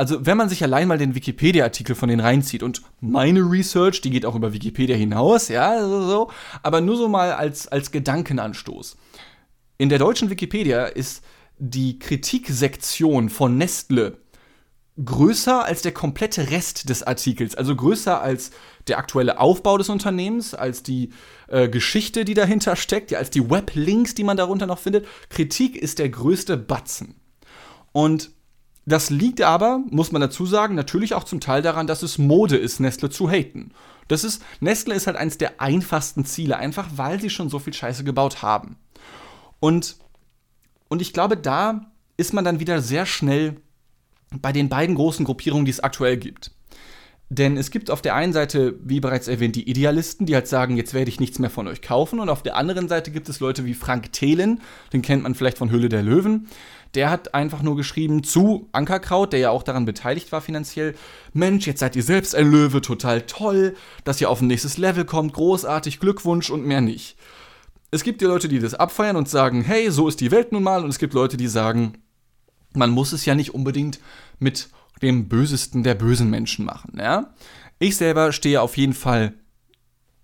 Also, 0.00 0.24
wenn 0.24 0.38
man 0.38 0.48
sich 0.48 0.62
allein 0.62 0.88
mal 0.88 0.96
den 0.96 1.14
Wikipedia-Artikel 1.14 1.94
von 1.94 2.08
denen 2.08 2.22
reinzieht 2.22 2.62
und 2.62 2.80
meine 3.02 3.40
Research, 3.40 4.00
die 4.00 4.08
geht 4.08 4.24
auch 4.24 4.34
über 4.34 4.54
Wikipedia 4.54 4.96
hinaus, 4.96 5.48
ja, 5.48 5.78
so, 5.86 6.30
aber 6.62 6.80
nur 6.80 6.96
so 6.96 7.06
mal 7.06 7.34
als, 7.34 7.68
als 7.68 7.90
Gedankenanstoß. 7.90 8.96
In 9.76 9.90
der 9.90 9.98
deutschen 9.98 10.30
Wikipedia 10.30 10.86
ist 10.86 11.22
die 11.58 11.98
Kritiksektion 11.98 13.28
von 13.28 13.58
Nestle 13.58 14.16
größer 15.04 15.66
als 15.66 15.82
der 15.82 15.92
komplette 15.92 16.50
Rest 16.50 16.88
des 16.88 17.02
Artikels, 17.02 17.54
also 17.54 17.76
größer 17.76 18.22
als 18.22 18.52
der 18.88 18.96
aktuelle 18.96 19.38
Aufbau 19.38 19.76
des 19.76 19.90
Unternehmens, 19.90 20.54
als 20.54 20.82
die 20.82 21.10
äh, 21.48 21.68
Geschichte, 21.68 22.24
die 22.24 22.32
dahinter 22.32 22.74
steckt, 22.76 23.10
ja, 23.10 23.18
als 23.18 23.28
die 23.28 23.50
Weblinks, 23.50 24.14
die 24.14 24.24
man 24.24 24.38
darunter 24.38 24.66
noch 24.66 24.78
findet. 24.78 25.06
Kritik 25.28 25.76
ist 25.76 25.98
der 25.98 26.08
größte 26.08 26.56
Batzen. 26.56 27.16
Und 27.92 28.30
das 28.90 29.10
liegt 29.10 29.42
aber, 29.42 29.80
muss 29.90 30.12
man 30.12 30.20
dazu 30.20 30.46
sagen, 30.46 30.74
natürlich 30.74 31.14
auch 31.14 31.24
zum 31.24 31.40
Teil 31.40 31.62
daran, 31.62 31.86
dass 31.86 32.02
es 32.02 32.18
Mode 32.18 32.56
ist, 32.56 32.80
Nestle 32.80 33.10
zu 33.10 33.30
haten. 33.30 33.72
Das 34.08 34.24
ist, 34.24 34.42
Nestle 34.60 34.94
ist 34.94 35.06
halt 35.06 35.16
eines 35.16 35.38
der 35.38 35.60
einfachsten 35.60 36.24
Ziele, 36.24 36.56
einfach 36.56 36.88
weil 36.96 37.20
sie 37.20 37.30
schon 37.30 37.48
so 37.48 37.58
viel 37.58 37.72
Scheiße 37.72 38.04
gebaut 38.04 38.42
haben. 38.42 38.76
Und, 39.60 39.96
und 40.88 41.00
ich 41.02 41.12
glaube, 41.12 41.36
da 41.36 41.92
ist 42.16 42.32
man 42.32 42.44
dann 42.44 42.60
wieder 42.60 42.82
sehr 42.82 43.06
schnell 43.06 43.56
bei 44.30 44.52
den 44.52 44.68
beiden 44.68 44.94
großen 44.94 45.24
Gruppierungen, 45.24 45.64
die 45.64 45.70
es 45.70 45.80
aktuell 45.80 46.16
gibt. 46.16 46.52
Denn 47.32 47.56
es 47.56 47.70
gibt 47.70 47.92
auf 47.92 48.02
der 48.02 48.16
einen 48.16 48.32
Seite, 48.32 48.74
wie 48.82 48.98
bereits 48.98 49.28
erwähnt, 49.28 49.54
die 49.54 49.70
Idealisten, 49.70 50.26
die 50.26 50.34
halt 50.34 50.48
sagen, 50.48 50.76
jetzt 50.76 50.94
werde 50.94 51.10
ich 51.10 51.20
nichts 51.20 51.38
mehr 51.38 51.48
von 51.48 51.68
euch 51.68 51.80
kaufen. 51.80 52.18
Und 52.18 52.28
auf 52.28 52.42
der 52.42 52.56
anderen 52.56 52.88
Seite 52.88 53.12
gibt 53.12 53.28
es 53.28 53.38
Leute 53.38 53.64
wie 53.64 53.74
Frank 53.74 54.12
Thelen, 54.12 54.60
den 54.92 55.00
kennt 55.00 55.22
man 55.22 55.36
vielleicht 55.36 55.56
von 55.56 55.70
Hülle 55.70 55.88
der 55.88 56.02
Löwen. 56.02 56.48
Der 56.96 57.08
hat 57.08 57.32
einfach 57.32 57.62
nur 57.62 57.76
geschrieben 57.76 58.24
zu 58.24 58.68
Ankerkraut, 58.72 59.32
der 59.32 59.38
ja 59.38 59.50
auch 59.50 59.62
daran 59.62 59.84
beteiligt 59.84 60.32
war 60.32 60.40
finanziell. 60.40 60.96
Mensch, 61.32 61.68
jetzt 61.68 61.78
seid 61.78 61.94
ihr 61.94 62.02
selbst 62.02 62.34
ein 62.34 62.50
Löwe, 62.50 62.80
total 62.80 63.20
toll, 63.22 63.76
dass 64.02 64.20
ihr 64.20 64.28
auf 64.28 64.40
ein 64.40 64.48
nächstes 64.48 64.76
Level 64.76 65.04
kommt, 65.04 65.32
großartig, 65.32 66.00
Glückwunsch 66.00 66.50
und 66.50 66.66
mehr 66.66 66.80
nicht. 66.80 67.16
Es 67.92 68.02
gibt 68.02 68.22
die 68.22 68.26
Leute, 68.26 68.48
die 68.48 68.58
das 68.58 68.74
abfeiern 68.74 69.14
und 69.14 69.28
sagen, 69.28 69.62
hey, 69.62 69.88
so 69.92 70.08
ist 70.08 70.20
die 70.20 70.32
Welt 70.32 70.50
nun 70.50 70.64
mal. 70.64 70.82
Und 70.82 70.90
es 70.90 70.98
gibt 70.98 71.14
Leute, 71.14 71.36
die 71.36 71.46
sagen, 71.46 71.92
man 72.74 72.90
muss 72.90 73.12
es 73.12 73.24
ja 73.24 73.36
nicht 73.36 73.54
unbedingt 73.54 74.00
mit 74.40 74.68
dem 75.02 75.28
bösesten 75.28 75.82
der 75.82 75.94
bösen 75.94 76.30
Menschen 76.30 76.64
machen. 76.64 76.98
Ja? 76.98 77.34
Ich 77.78 77.96
selber 77.96 78.32
stehe 78.32 78.60
auf 78.60 78.76
jeden 78.76 78.92
Fall 78.92 79.34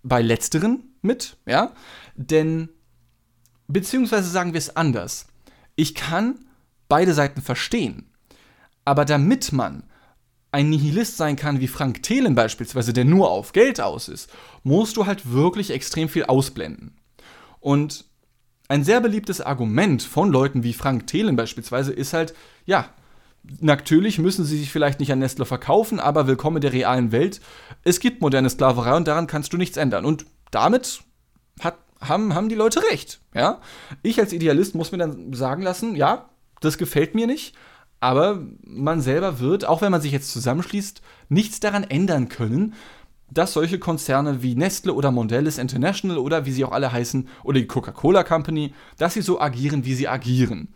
bei 0.02 0.22
letzteren 0.22 0.84
mit, 1.02 1.36
ja, 1.46 1.72
denn 2.14 2.68
beziehungsweise 3.66 4.28
sagen 4.28 4.52
wir 4.52 4.58
es 4.58 4.76
anders. 4.76 5.26
Ich 5.74 5.94
kann 5.94 6.38
beide 6.88 7.12
Seiten 7.14 7.42
verstehen, 7.42 8.10
aber 8.84 9.04
damit 9.04 9.52
man 9.52 9.84
ein 10.52 10.70
Nihilist 10.70 11.16
sein 11.16 11.36
kann 11.36 11.60
wie 11.60 11.68
Frank 11.68 12.02
Thelen 12.02 12.34
beispielsweise, 12.34 12.92
der 12.92 13.04
nur 13.04 13.30
auf 13.30 13.52
Geld 13.52 13.80
aus 13.80 14.08
ist, 14.08 14.30
musst 14.62 14.96
du 14.96 15.06
halt 15.06 15.30
wirklich 15.30 15.70
extrem 15.70 16.08
viel 16.08 16.24
ausblenden. 16.24 16.96
Und 17.60 18.04
ein 18.68 18.84
sehr 18.84 19.00
beliebtes 19.00 19.40
Argument 19.40 20.02
von 20.02 20.30
Leuten 20.30 20.62
wie 20.62 20.72
Frank 20.72 21.06
Thelen 21.06 21.36
beispielsweise 21.36 21.92
ist 21.92 22.12
halt, 22.12 22.34
ja, 22.64 22.90
Natürlich 23.60 24.18
müssen 24.18 24.44
sie 24.44 24.58
sich 24.58 24.72
vielleicht 24.72 24.98
nicht 25.00 25.12
an 25.12 25.20
Nestle 25.20 25.44
verkaufen, 25.44 26.00
aber 26.00 26.26
willkommen 26.26 26.56
in 26.56 26.62
der 26.62 26.72
realen 26.72 27.12
Welt. 27.12 27.40
Es 27.84 28.00
gibt 28.00 28.20
moderne 28.20 28.50
Sklaverei 28.50 28.96
und 28.96 29.06
daran 29.06 29.26
kannst 29.26 29.52
du 29.52 29.56
nichts 29.56 29.76
ändern. 29.76 30.04
Und 30.04 30.26
damit 30.50 31.02
hat, 31.60 31.78
haben, 32.00 32.34
haben 32.34 32.48
die 32.48 32.54
Leute 32.54 32.82
recht. 32.90 33.20
Ja? 33.34 33.60
Ich 34.02 34.18
als 34.18 34.32
Idealist 34.32 34.74
muss 34.74 34.90
mir 34.90 34.98
dann 34.98 35.32
sagen 35.32 35.62
lassen, 35.62 35.94
ja, 35.94 36.28
das 36.60 36.78
gefällt 36.78 37.14
mir 37.14 37.26
nicht, 37.26 37.54
aber 38.00 38.42
man 38.64 39.00
selber 39.00 39.38
wird, 39.38 39.64
auch 39.64 39.80
wenn 39.80 39.92
man 39.92 40.00
sich 40.00 40.12
jetzt 40.12 40.32
zusammenschließt, 40.32 41.00
nichts 41.28 41.60
daran 41.60 41.84
ändern 41.84 42.28
können, 42.28 42.74
dass 43.30 43.52
solche 43.52 43.78
Konzerne 43.78 44.42
wie 44.42 44.54
Nestle 44.54 44.92
oder 44.92 45.10
Mondelez 45.10 45.58
International 45.58 46.18
oder 46.18 46.46
wie 46.46 46.52
sie 46.52 46.64
auch 46.64 46.72
alle 46.72 46.92
heißen, 46.92 47.28
oder 47.42 47.58
die 47.58 47.66
Coca-Cola 47.66 48.22
Company, 48.24 48.72
dass 48.98 49.14
sie 49.14 49.22
so 49.22 49.40
agieren, 49.40 49.84
wie 49.84 49.94
sie 49.94 50.08
agieren. 50.08 50.74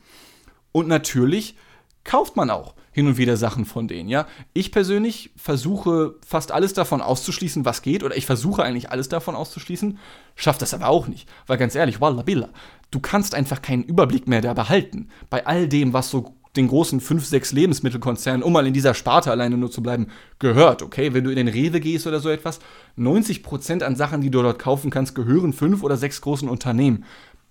Und 0.72 0.88
natürlich 0.88 1.56
kauft 2.04 2.36
man 2.36 2.50
auch 2.50 2.74
hin 2.92 3.06
und 3.06 3.18
wieder 3.18 3.36
Sachen 3.36 3.66
von 3.66 3.86
denen, 3.86 4.08
ja. 4.08 4.26
Ich 4.52 4.72
persönlich 4.72 5.30
versuche 5.36 6.16
fast 6.26 6.50
alles 6.50 6.72
davon 6.72 7.00
auszuschließen, 7.00 7.64
was 7.64 7.82
geht, 7.82 8.02
oder 8.02 8.16
ich 8.16 8.26
versuche 8.26 8.62
eigentlich 8.62 8.90
alles 8.90 9.08
davon 9.08 9.36
auszuschließen, 9.36 9.98
schaffe 10.34 10.60
das 10.60 10.74
aber 10.74 10.88
auch 10.88 11.06
nicht, 11.06 11.28
weil 11.46 11.56
ganz 11.58 11.74
ehrlich, 11.74 12.00
wallabilla, 12.00 12.48
du 12.90 13.00
kannst 13.00 13.34
einfach 13.34 13.62
keinen 13.62 13.84
Überblick 13.84 14.26
mehr 14.26 14.40
da 14.40 14.54
behalten. 14.54 15.08
Bei 15.28 15.46
all 15.46 15.68
dem, 15.68 15.92
was 15.92 16.10
so 16.10 16.34
den 16.56 16.66
großen 16.66 17.00
5, 17.00 17.24
6 17.24 17.52
Lebensmittelkonzernen, 17.52 18.42
um 18.42 18.52
mal 18.52 18.66
in 18.66 18.74
dieser 18.74 18.94
Sparte 18.94 19.30
alleine 19.30 19.56
nur 19.56 19.70
zu 19.70 19.82
bleiben, 19.82 20.08
gehört, 20.40 20.82
okay? 20.82 21.14
Wenn 21.14 21.22
du 21.22 21.30
in 21.30 21.36
den 21.36 21.48
Rewe 21.48 21.78
gehst 21.78 22.08
oder 22.08 22.18
so 22.18 22.28
etwas, 22.28 22.58
90% 22.98 23.84
an 23.84 23.94
Sachen, 23.94 24.20
die 24.20 24.30
du 24.30 24.42
dort 24.42 24.58
kaufen 24.58 24.90
kannst, 24.90 25.14
gehören 25.14 25.52
fünf 25.52 25.84
oder 25.84 25.96
sechs 25.96 26.20
großen 26.20 26.48
Unternehmen. 26.48 27.04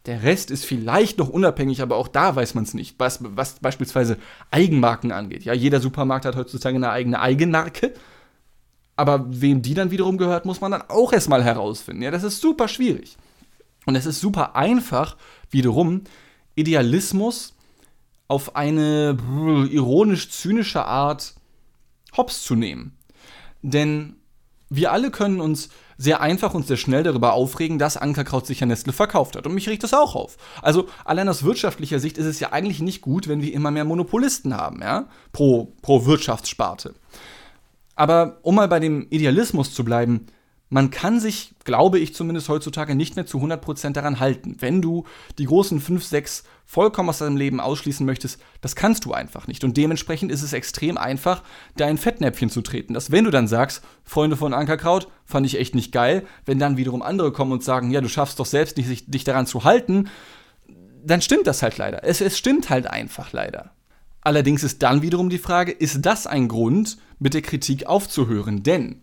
Der 0.10 0.24
Rest 0.24 0.50
ist 0.50 0.66
vielleicht 0.66 1.20
noch 1.20 1.30
unabhängig, 1.30 1.84
aber 1.84 1.96
auch 1.96 2.08
da 2.08 2.36
weiß 2.36 2.56
man 2.56 2.64
es 2.64 2.74
nicht, 2.74 2.96
was, 2.98 3.20
was 3.22 3.60
beispielsweise 3.60 4.18
Eigenmarken 4.50 5.12
angeht. 5.12 5.44
Ja, 5.44 5.54
jeder 5.54 5.80
Supermarkt 5.80 6.26
hat 6.26 6.36
heutzutage 6.36 6.78
eine 6.78 6.90
eigene 6.90 7.20
Eigenmarke. 7.20 7.94
Aber 8.96 9.28
wem 9.30 9.62
die 9.62 9.76
dann 9.76 9.92
wiederum 9.92 10.18
gehört, 10.18 10.48
muss 10.48 10.62
man 10.62 10.72
dann 10.72 10.82
auch 10.88 11.14
erstmal 11.14 11.44
herausfinden. 11.44 12.02
Ja, 12.02 12.10
das 12.10 12.24
ist 12.24 12.42
super 12.42 12.68
schwierig. 12.68 13.18
Und 13.86 13.94
es 13.94 14.08
ist 14.08 14.20
super 14.20 14.56
einfach, 14.56 15.16
wiederum, 15.52 16.06
Idealismus 16.56 17.54
auf 18.28 18.56
eine 18.56 19.16
ironisch-zynische 19.70 20.86
Art 20.86 21.36
hops 22.18 22.42
zu 22.42 22.56
nehmen. 22.56 22.98
Denn 23.62 24.16
wir 24.72 24.92
alle 24.92 25.12
können 25.12 25.40
uns 25.40 25.70
sehr 26.00 26.22
einfach 26.22 26.54
und 26.54 26.66
sehr 26.66 26.78
schnell 26.78 27.04
darüber 27.04 27.34
aufregen, 27.34 27.78
dass 27.78 27.98
Ankerkraut 27.98 28.48
sich 28.48 28.64
an 28.64 28.70
Nestle 28.70 28.94
verkauft 28.94 29.36
hat. 29.36 29.46
Und 29.46 29.54
mich 29.54 29.68
riecht 29.68 29.84
das 29.84 29.94
auch 29.94 30.16
auf. 30.16 30.38
Also 30.62 30.88
allein 31.04 31.28
aus 31.28 31.44
wirtschaftlicher 31.44 32.00
Sicht 32.00 32.18
ist 32.18 32.26
es 32.26 32.40
ja 32.40 32.54
eigentlich 32.54 32.82
nicht 32.82 33.02
gut, 33.02 33.28
wenn 33.28 33.42
wir 33.42 33.54
immer 33.54 33.70
mehr 33.70 33.84
Monopolisten 33.84 34.56
haben, 34.56 34.82
ja, 34.82 35.10
pro, 35.34 35.74
pro 35.82 36.06
Wirtschaftssparte. 36.06 36.96
Aber 37.96 38.38
um 38.44 38.56
mal 38.56 38.70
bei 38.70 38.80
dem 38.80 39.08
Idealismus 39.10 39.74
zu 39.74 39.84
bleiben, 39.84 40.28
man 40.70 40.90
kann 40.90 41.20
sich, 41.20 41.54
glaube 41.66 42.00
ich 42.00 42.16
zumindest 42.16 42.48
heutzutage, 42.48 42.96
nicht 42.96 43.18
mehr 43.18 43.26
zu 43.26 43.40
100% 43.40 43.92
daran 43.92 44.22
halten. 44.22 44.56
Wenn 44.60 44.82
du 44.82 45.04
die 45.38 45.46
großen 45.46 45.82
5, 45.82 46.06
6 46.06 46.44
vollkommen 46.70 47.10
aus 47.10 47.18
deinem 47.18 47.36
Leben 47.36 47.60
ausschließen 47.60 48.06
möchtest, 48.06 48.40
das 48.62 48.76
kannst 48.76 49.06
du 49.06 49.12
einfach 49.12 49.48
nicht. 49.48 49.64
Und 49.64 49.76
dementsprechend 49.76 50.32
ist 50.32 50.44
es 50.44 50.54
extrem 50.54 51.00
einfach, 51.00 51.42
da 51.76 51.88
ein 51.88 51.98
Fettnäpfchen 51.98 52.52
zu 52.52 52.62
treten. 52.62 52.94
Dass 52.94 53.10
wenn 53.10 53.24
du 53.24 53.32
dann 53.32 53.48
sagst, 53.48 53.84
Freunde 54.04 54.38
von 54.38 54.54
Ankerkraut, 54.54 55.08
fand 55.26 55.48
ich 55.48 55.58
echt 55.58 55.74
nicht 55.74 55.92
geil, 55.92 56.28
wenn 56.46 56.60
dann 56.60 56.78
wiederum 56.78 57.02
andere 57.02 57.32
kommen 57.32 57.54
und 57.54 57.64
sagen, 57.64 57.90
ja, 57.90 58.02
du 58.02 58.08
schaffst 58.08 58.40
doch 58.40 58.46
selbst 58.46 58.78
nicht, 58.78 59.12
dich 59.12 59.24
daran 59.24 59.48
zu 59.48 59.64
halten, 59.64 60.10
dann 61.04 61.24
stimmt 61.24 61.48
das 61.48 61.64
halt 61.64 61.80
leider. 61.80 62.04
Es, 62.04 62.22
es 62.22 62.38
stimmt 62.38 62.70
halt 62.70 62.86
einfach 62.86 63.34
leider. 63.34 63.72
Allerdings 64.22 64.62
ist 64.62 64.84
dann 64.84 65.02
wiederum 65.02 65.32
die 65.32 65.40
Frage, 65.40 65.72
ist 65.72 66.06
das 66.06 66.28
ein 66.28 66.48
Grund, 66.48 67.00
mit 67.18 67.34
der 67.34 67.42
Kritik 67.42 67.88
aufzuhören? 67.88 68.62
Denn 68.62 69.02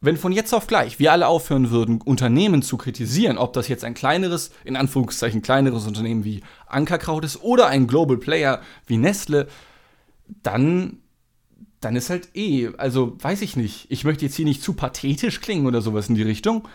wenn 0.00 0.16
von 0.16 0.32
jetzt 0.32 0.54
auf 0.54 0.66
gleich 0.66 0.98
wir 0.98 1.12
alle 1.12 1.26
aufhören 1.26 1.70
würden, 1.70 2.00
Unternehmen 2.00 2.62
zu 2.62 2.78
kritisieren, 2.78 3.36
ob 3.36 3.52
das 3.52 3.68
jetzt 3.68 3.84
ein 3.84 3.94
kleineres, 3.94 4.50
in 4.64 4.76
Anführungszeichen 4.76 5.42
kleineres 5.42 5.86
Unternehmen 5.86 6.24
wie 6.24 6.42
Ankerkraut 6.66 7.24
ist 7.24 7.42
oder 7.42 7.66
ein 7.66 7.86
Global 7.86 8.16
Player 8.16 8.62
wie 8.86 8.96
Nestle, 8.96 9.48
dann, 10.42 10.98
dann 11.80 11.96
ist 11.96 12.08
halt 12.08 12.34
eh, 12.34 12.70
also 12.78 13.16
weiß 13.20 13.42
ich 13.42 13.56
nicht, 13.56 13.90
ich 13.90 14.04
möchte 14.04 14.24
jetzt 14.24 14.36
hier 14.36 14.46
nicht 14.46 14.62
zu 14.62 14.72
pathetisch 14.72 15.40
klingen 15.40 15.66
oder 15.66 15.82
sowas 15.82 16.08
in 16.08 16.14
die 16.14 16.22
Richtung, 16.22 16.66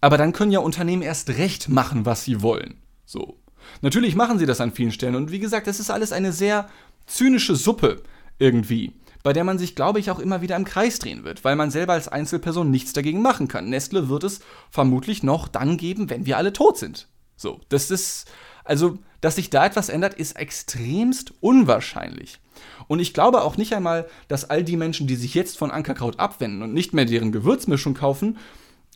aber 0.00 0.16
dann 0.16 0.32
können 0.32 0.52
ja 0.52 0.60
Unternehmen 0.60 1.02
erst 1.02 1.30
recht 1.30 1.68
machen, 1.68 2.06
was 2.06 2.24
sie 2.24 2.40
wollen. 2.40 2.76
So. 3.04 3.38
Natürlich 3.82 4.16
machen 4.16 4.38
sie 4.38 4.46
das 4.46 4.60
an 4.60 4.72
vielen 4.72 4.90
Stellen 4.90 5.14
und 5.16 5.30
wie 5.30 5.38
gesagt, 5.38 5.66
das 5.66 5.80
ist 5.80 5.90
alles 5.90 6.12
eine 6.12 6.32
sehr 6.32 6.68
zynische 7.06 7.56
Suppe 7.56 8.02
irgendwie 8.38 8.92
bei 9.22 9.32
der 9.32 9.44
man 9.44 9.58
sich, 9.58 9.74
glaube 9.74 10.00
ich, 10.00 10.10
auch 10.10 10.18
immer 10.18 10.42
wieder 10.42 10.56
im 10.56 10.64
Kreis 10.64 10.98
drehen 10.98 11.24
wird, 11.24 11.44
weil 11.44 11.56
man 11.56 11.70
selber 11.70 11.92
als 11.92 12.08
Einzelperson 12.08 12.70
nichts 12.70 12.92
dagegen 12.92 13.22
machen 13.22 13.48
kann. 13.48 13.68
Nestle 13.68 14.08
wird 14.08 14.24
es 14.24 14.40
vermutlich 14.70 15.22
noch 15.22 15.48
dann 15.48 15.76
geben, 15.76 16.10
wenn 16.10 16.26
wir 16.26 16.36
alle 16.36 16.52
tot 16.52 16.78
sind. 16.78 17.08
So, 17.36 17.60
das 17.68 17.90
ist, 17.90 18.30
also, 18.64 18.98
dass 19.20 19.36
sich 19.36 19.50
da 19.50 19.66
etwas 19.66 19.88
ändert, 19.88 20.14
ist 20.14 20.36
extremst 20.36 21.34
unwahrscheinlich. 21.40 22.40
Und 22.88 23.00
ich 23.00 23.14
glaube 23.14 23.42
auch 23.42 23.56
nicht 23.56 23.74
einmal, 23.74 24.08
dass 24.28 24.50
all 24.50 24.64
die 24.64 24.76
Menschen, 24.76 25.06
die 25.06 25.16
sich 25.16 25.34
jetzt 25.34 25.56
von 25.58 25.70
Ankerkraut 25.70 26.18
abwenden 26.18 26.62
und 26.62 26.74
nicht 26.74 26.92
mehr 26.92 27.04
deren 27.04 27.32
Gewürzmischung 27.32 27.94
kaufen, 27.94 28.38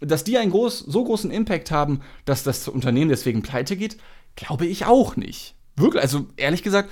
dass 0.00 0.24
die 0.24 0.36
einen 0.36 0.50
groß, 0.50 0.80
so 0.80 1.04
großen 1.04 1.30
Impact 1.30 1.70
haben, 1.70 2.00
dass 2.24 2.42
das 2.42 2.68
Unternehmen 2.68 3.08
deswegen 3.08 3.42
pleite 3.42 3.76
geht, 3.76 3.96
glaube 4.34 4.66
ich 4.66 4.84
auch 4.84 5.16
nicht. 5.16 5.54
Wirklich, 5.76 6.02
also 6.02 6.26
ehrlich 6.36 6.62
gesagt, 6.62 6.90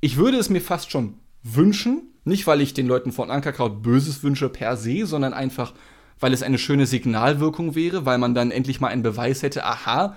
ich 0.00 0.16
würde 0.16 0.38
es 0.38 0.48
mir 0.48 0.60
fast 0.60 0.90
schon 0.90 1.18
wünschen, 1.42 2.11
nicht, 2.24 2.46
weil 2.46 2.60
ich 2.60 2.74
den 2.74 2.86
Leuten 2.86 3.12
von 3.12 3.30
Ankerkraut 3.30 3.82
Böses 3.82 4.22
wünsche 4.22 4.48
per 4.48 4.76
se, 4.76 5.06
sondern 5.06 5.34
einfach, 5.34 5.74
weil 6.20 6.32
es 6.32 6.42
eine 6.42 6.58
schöne 6.58 6.86
Signalwirkung 6.86 7.74
wäre, 7.74 8.06
weil 8.06 8.18
man 8.18 8.34
dann 8.34 8.50
endlich 8.50 8.80
mal 8.80 8.88
einen 8.88 9.02
Beweis 9.02 9.42
hätte, 9.42 9.64
aha, 9.64 10.16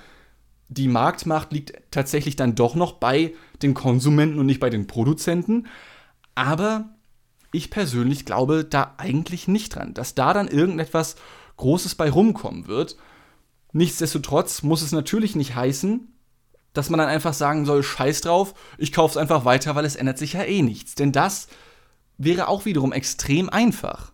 die 0.68 0.88
Marktmacht 0.88 1.52
liegt 1.52 1.74
tatsächlich 1.92 2.36
dann 2.36 2.56
doch 2.56 2.76
noch 2.76 2.94
bei 2.94 3.34
den 3.62 3.74
Konsumenten 3.74 4.40
und 4.40 4.46
nicht 4.46 4.60
bei 4.60 4.70
den 4.70 4.88
Produzenten. 4.88 5.68
Aber 6.34 6.90
ich 7.52 7.70
persönlich 7.70 8.26
glaube 8.26 8.66
da 8.66 8.96
eigentlich 8.98 9.48
nicht 9.48 9.76
dran, 9.76 9.94
dass 9.94 10.16
da 10.16 10.34
dann 10.34 10.48
irgendetwas 10.48 11.16
Großes 11.58 11.96
bei 11.96 12.10
rumkommen 12.10 12.68
wird. 12.68 12.98
Nichtsdestotrotz 13.72 14.64
muss 14.64 14.82
es 14.82 14.92
natürlich 14.92 15.36
nicht 15.36 15.56
heißen, 15.56 16.08
dass 16.74 16.90
man 16.90 16.98
dann 16.98 17.08
einfach 17.08 17.34
sagen 17.34 17.66
soll, 17.66 17.84
scheiß 17.84 18.22
drauf, 18.22 18.54
ich 18.78 18.92
kauf's 18.92 19.18
einfach 19.18 19.46
weiter, 19.46 19.76
weil 19.76 19.86
es 19.86 19.96
ändert 19.96 20.18
sich 20.18 20.34
ja 20.34 20.44
eh 20.44 20.62
nichts. 20.62 20.96
Denn 20.96 21.12
das 21.12 21.48
wäre 22.18 22.48
auch 22.48 22.66
wiederum 22.66 22.94
extrem 22.94 23.50
einfach. 23.50 24.14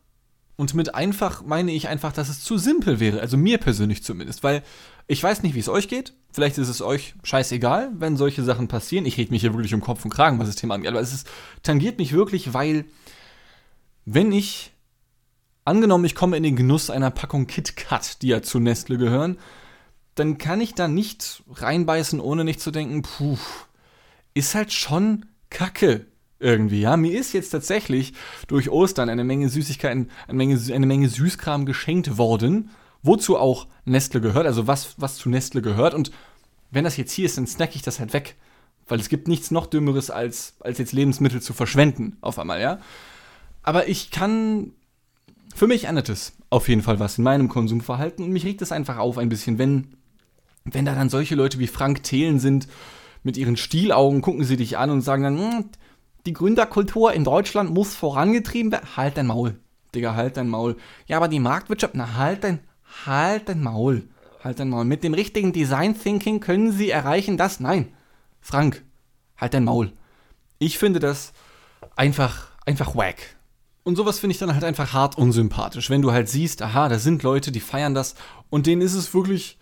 Und 0.55 0.73
mit 0.75 0.93
einfach 0.93 1.43
meine 1.43 1.71
ich 1.71 1.87
einfach, 1.87 2.13
dass 2.13 2.29
es 2.29 2.43
zu 2.43 2.57
simpel 2.57 2.99
wäre, 2.99 3.19
also 3.19 3.35
mir 3.35 3.57
persönlich 3.57 4.03
zumindest, 4.03 4.43
weil 4.43 4.61
ich 5.07 5.21
weiß 5.23 5.41
nicht, 5.43 5.55
wie 5.55 5.59
es 5.59 5.69
euch 5.69 5.87
geht. 5.87 6.13
Vielleicht 6.31 6.57
ist 6.57 6.69
es 6.69 6.81
euch 6.81 7.15
scheißegal, 7.23 7.91
wenn 7.95 8.15
solche 8.15 8.43
Sachen 8.43 8.67
passieren. 8.67 9.05
Ich 9.05 9.17
rede 9.17 9.31
mich 9.31 9.41
hier 9.41 9.53
wirklich 9.53 9.73
um 9.73 9.81
Kopf 9.81 10.05
und 10.05 10.13
Kragen, 10.13 10.39
was 10.39 10.47
das 10.47 10.55
Thema 10.55 10.75
angeht, 10.75 10.91
aber 10.91 11.01
es 11.01 11.13
ist, 11.13 11.27
tangiert 11.63 11.97
mich 11.97 12.13
wirklich, 12.13 12.53
weil 12.53 12.85
wenn 14.05 14.31
ich 14.31 14.71
angenommen, 15.65 16.05
ich 16.05 16.15
komme 16.15 16.37
in 16.37 16.43
den 16.43 16.55
Genuss 16.55 16.89
einer 16.89 17.11
Packung 17.11 17.47
Kit 17.47 17.75
Kat, 17.75 18.21
die 18.21 18.27
ja 18.27 18.41
zu 18.41 18.59
Nestle 18.59 18.97
gehören, 18.97 19.37
dann 20.15 20.37
kann 20.37 20.61
ich 20.61 20.75
da 20.75 20.87
nicht 20.87 21.43
reinbeißen, 21.49 22.19
ohne 22.19 22.43
nicht 22.43 22.61
zu 22.61 22.71
denken, 22.71 23.01
puh, 23.01 23.37
ist 24.33 24.55
halt 24.55 24.71
schon 24.71 25.25
Kacke 25.49 26.05
irgendwie. 26.41 26.81
Ja, 26.81 26.97
mir 26.97 27.17
ist 27.17 27.33
jetzt 27.33 27.49
tatsächlich 27.49 28.13
durch 28.47 28.69
Ostern 28.69 29.09
eine 29.09 29.23
Menge 29.23 29.49
Süßigkeiten, 29.49 30.09
eine 30.27 30.37
Menge, 30.37 30.59
eine 30.73 30.85
Menge 30.85 31.09
Süßkram 31.09 31.65
geschenkt 31.65 32.17
worden, 32.17 32.71
wozu 33.03 33.37
auch 33.37 33.67
Nestle 33.85 34.21
gehört, 34.21 34.45
also 34.45 34.67
was, 34.67 34.95
was 34.97 35.17
zu 35.17 35.29
Nestle 35.29 35.61
gehört. 35.61 35.93
Und 35.93 36.11
wenn 36.71 36.83
das 36.83 36.97
jetzt 36.97 37.11
hier 37.11 37.25
ist, 37.25 37.37
dann 37.37 37.47
snack 37.47 37.75
ich 37.75 37.81
das 37.81 37.99
halt 37.99 38.13
weg. 38.13 38.35
Weil 38.87 38.99
es 38.99 39.09
gibt 39.09 39.27
nichts 39.27 39.51
noch 39.51 39.67
Dümmeres, 39.67 40.09
als, 40.09 40.55
als 40.59 40.77
jetzt 40.77 40.91
Lebensmittel 40.91 41.41
zu 41.41 41.53
verschwenden, 41.53 42.17
auf 42.21 42.39
einmal, 42.39 42.59
ja. 42.59 42.79
Aber 43.63 43.87
ich 43.87 44.11
kann. 44.11 44.73
Für 45.53 45.67
mich 45.67 45.85
ändert 45.85 46.09
es 46.09 46.33
auf 46.49 46.69
jeden 46.69 46.81
Fall 46.81 46.99
was 46.99 47.17
in 47.17 47.25
meinem 47.25 47.49
Konsumverhalten 47.49 48.23
und 48.23 48.31
mich 48.31 48.45
regt 48.45 48.61
es 48.61 48.71
einfach 48.71 48.97
auf 48.97 49.17
ein 49.17 49.27
bisschen, 49.27 49.57
wenn, 49.57 49.95
wenn 50.63 50.85
da 50.85 50.95
dann 50.95 51.09
solche 51.09 51.35
Leute 51.35 51.59
wie 51.59 51.67
Frank 51.67 52.03
Thelen 52.03 52.39
sind, 52.39 52.69
mit 53.23 53.37
ihren 53.37 53.57
Stielaugen 53.57 54.21
gucken 54.21 54.45
sie 54.45 54.57
dich 54.57 54.77
an 54.77 54.89
und 54.89 55.01
sagen 55.01 55.23
dann, 55.23 55.37
hm, 55.37 55.65
die 56.25 56.33
Gründerkultur 56.33 57.13
in 57.13 57.23
Deutschland 57.23 57.73
muss 57.73 57.95
vorangetrieben 57.95 58.71
werden. 58.71 58.95
Halt 58.95 59.17
dein 59.17 59.27
Maul, 59.27 59.59
Digga, 59.95 60.15
halt 60.15 60.37
dein 60.37 60.49
Maul. 60.49 60.77
Ja, 61.07 61.17
aber 61.17 61.27
die 61.27 61.39
Marktwirtschaft, 61.39 61.95
na 61.95 62.15
halt 62.15 62.43
dein, 62.43 62.59
halt 63.05 63.49
dein 63.49 63.61
Maul. 63.61 64.07
Halt 64.43 64.59
dein 64.59 64.69
Maul. 64.69 64.85
Mit 64.85 65.03
dem 65.03 65.13
richtigen 65.13 65.53
Design 65.53 65.99
Thinking 65.99 66.39
können 66.39 66.71
sie 66.71 66.89
erreichen 66.89 67.37
das. 67.37 67.59
Nein. 67.59 67.93
Frank, 68.39 68.83
halt 69.37 69.53
dein 69.53 69.65
Maul. 69.65 69.93
Ich 70.57 70.77
finde 70.77 70.99
das 70.99 71.33
einfach, 71.95 72.47
einfach 72.65 72.95
wack. 72.95 73.37
Und 73.83 73.95
sowas 73.95 74.19
finde 74.19 74.33
ich 74.33 74.39
dann 74.39 74.53
halt 74.53 74.63
einfach 74.63 74.93
hart 74.93 75.17
unsympathisch, 75.17 75.89
wenn 75.89 76.03
du 76.03 76.11
halt 76.11 76.29
siehst, 76.29 76.61
aha, 76.61 76.87
da 76.87 76.99
sind 76.99 77.23
Leute, 77.23 77.51
die 77.51 77.59
feiern 77.59 77.95
das 77.95 78.15
und 78.49 78.67
denen 78.67 78.81
ist 78.81 78.93
es 78.93 79.13
wirklich, 79.13 79.57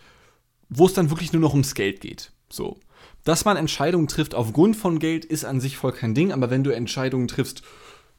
wo 0.68 0.86
es 0.86 0.94
dann 0.94 1.10
wirklich 1.10 1.32
nur 1.32 1.42
noch 1.42 1.54
ums 1.54 1.74
Geld 1.74 2.02
geht. 2.02 2.34
So. 2.50 2.78
Dass 3.24 3.46
man 3.46 3.58
Entscheidungen 3.58 4.08
trifft 4.08 4.34
aufgrund 4.34 4.76
von 4.76 5.00
Geld, 5.00 5.26
ist 5.26 5.46
an 5.46 5.60
sich 5.60 5.78
voll 5.78 5.92
kein 5.92 6.14
Ding, 6.14 6.32
aber 6.32 6.50
wenn 6.50 6.64
du 6.64 6.72
Entscheidungen 6.72 7.28
triffst 7.28 7.64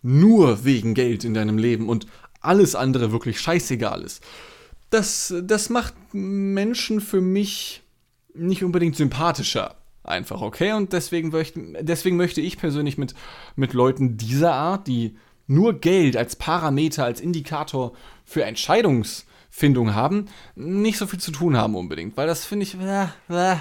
nur 0.03 0.65
wegen 0.65 0.95
Geld 0.95 1.25
in 1.25 1.35
deinem 1.35 1.59
Leben 1.59 1.89
und 1.89 2.07
alles 2.41 2.75
andere 2.75 3.13
wirklich 3.13 3.41
scheißegal 3.41 4.03
ist, 4.03 4.23
das, 4.91 5.35
das 5.43 5.71
macht 5.71 5.95
Menschen 6.13 7.01
für 7.01 7.21
mich 7.21 7.83
nicht 8.35 8.65
unbedingt 8.65 8.97
sympathischer. 8.97 9.77
Einfach, 10.03 10.41
okay? 10.41 10.73
Und 10.73 10.93
deswegen, 10.93 11.29
möchte, 11.29 11.61
deswegen 11.81 12.17
möchte 12.17 12.41
ich 12.41 12.59
persönlich 12.59 12.99
mit, 12.99 13.15
mit 13.55 13.75
Leuten 13.75 14.17
dieser 14.17 14.55
Art, 14.55 14.89
die 14.89 15.17
nur 15.47 15.75
Geld 15.75 16.17
als 16.17 16.37
Parameter, 16.37 17.05
als 17.05 17.21
Indikator 17.21 17.93
für 18.25 18.45
Entscheidungsfindung 18.45 19.95
haben, 19.95 20.27
nicht 20.55 20.97
so 20.97 21.07
viel 21.07 21.21
zu 21.21 21.33
tun 21.33 21.57
haben 21.57 21.75
unbedingt. 21.75 22.17
Weil 22.17 22.27
das 22.27 22.45
finde 22.45 22.65
ich, 22.65 22.77
äh, 22.81 23.09
äh, 23.29 23.57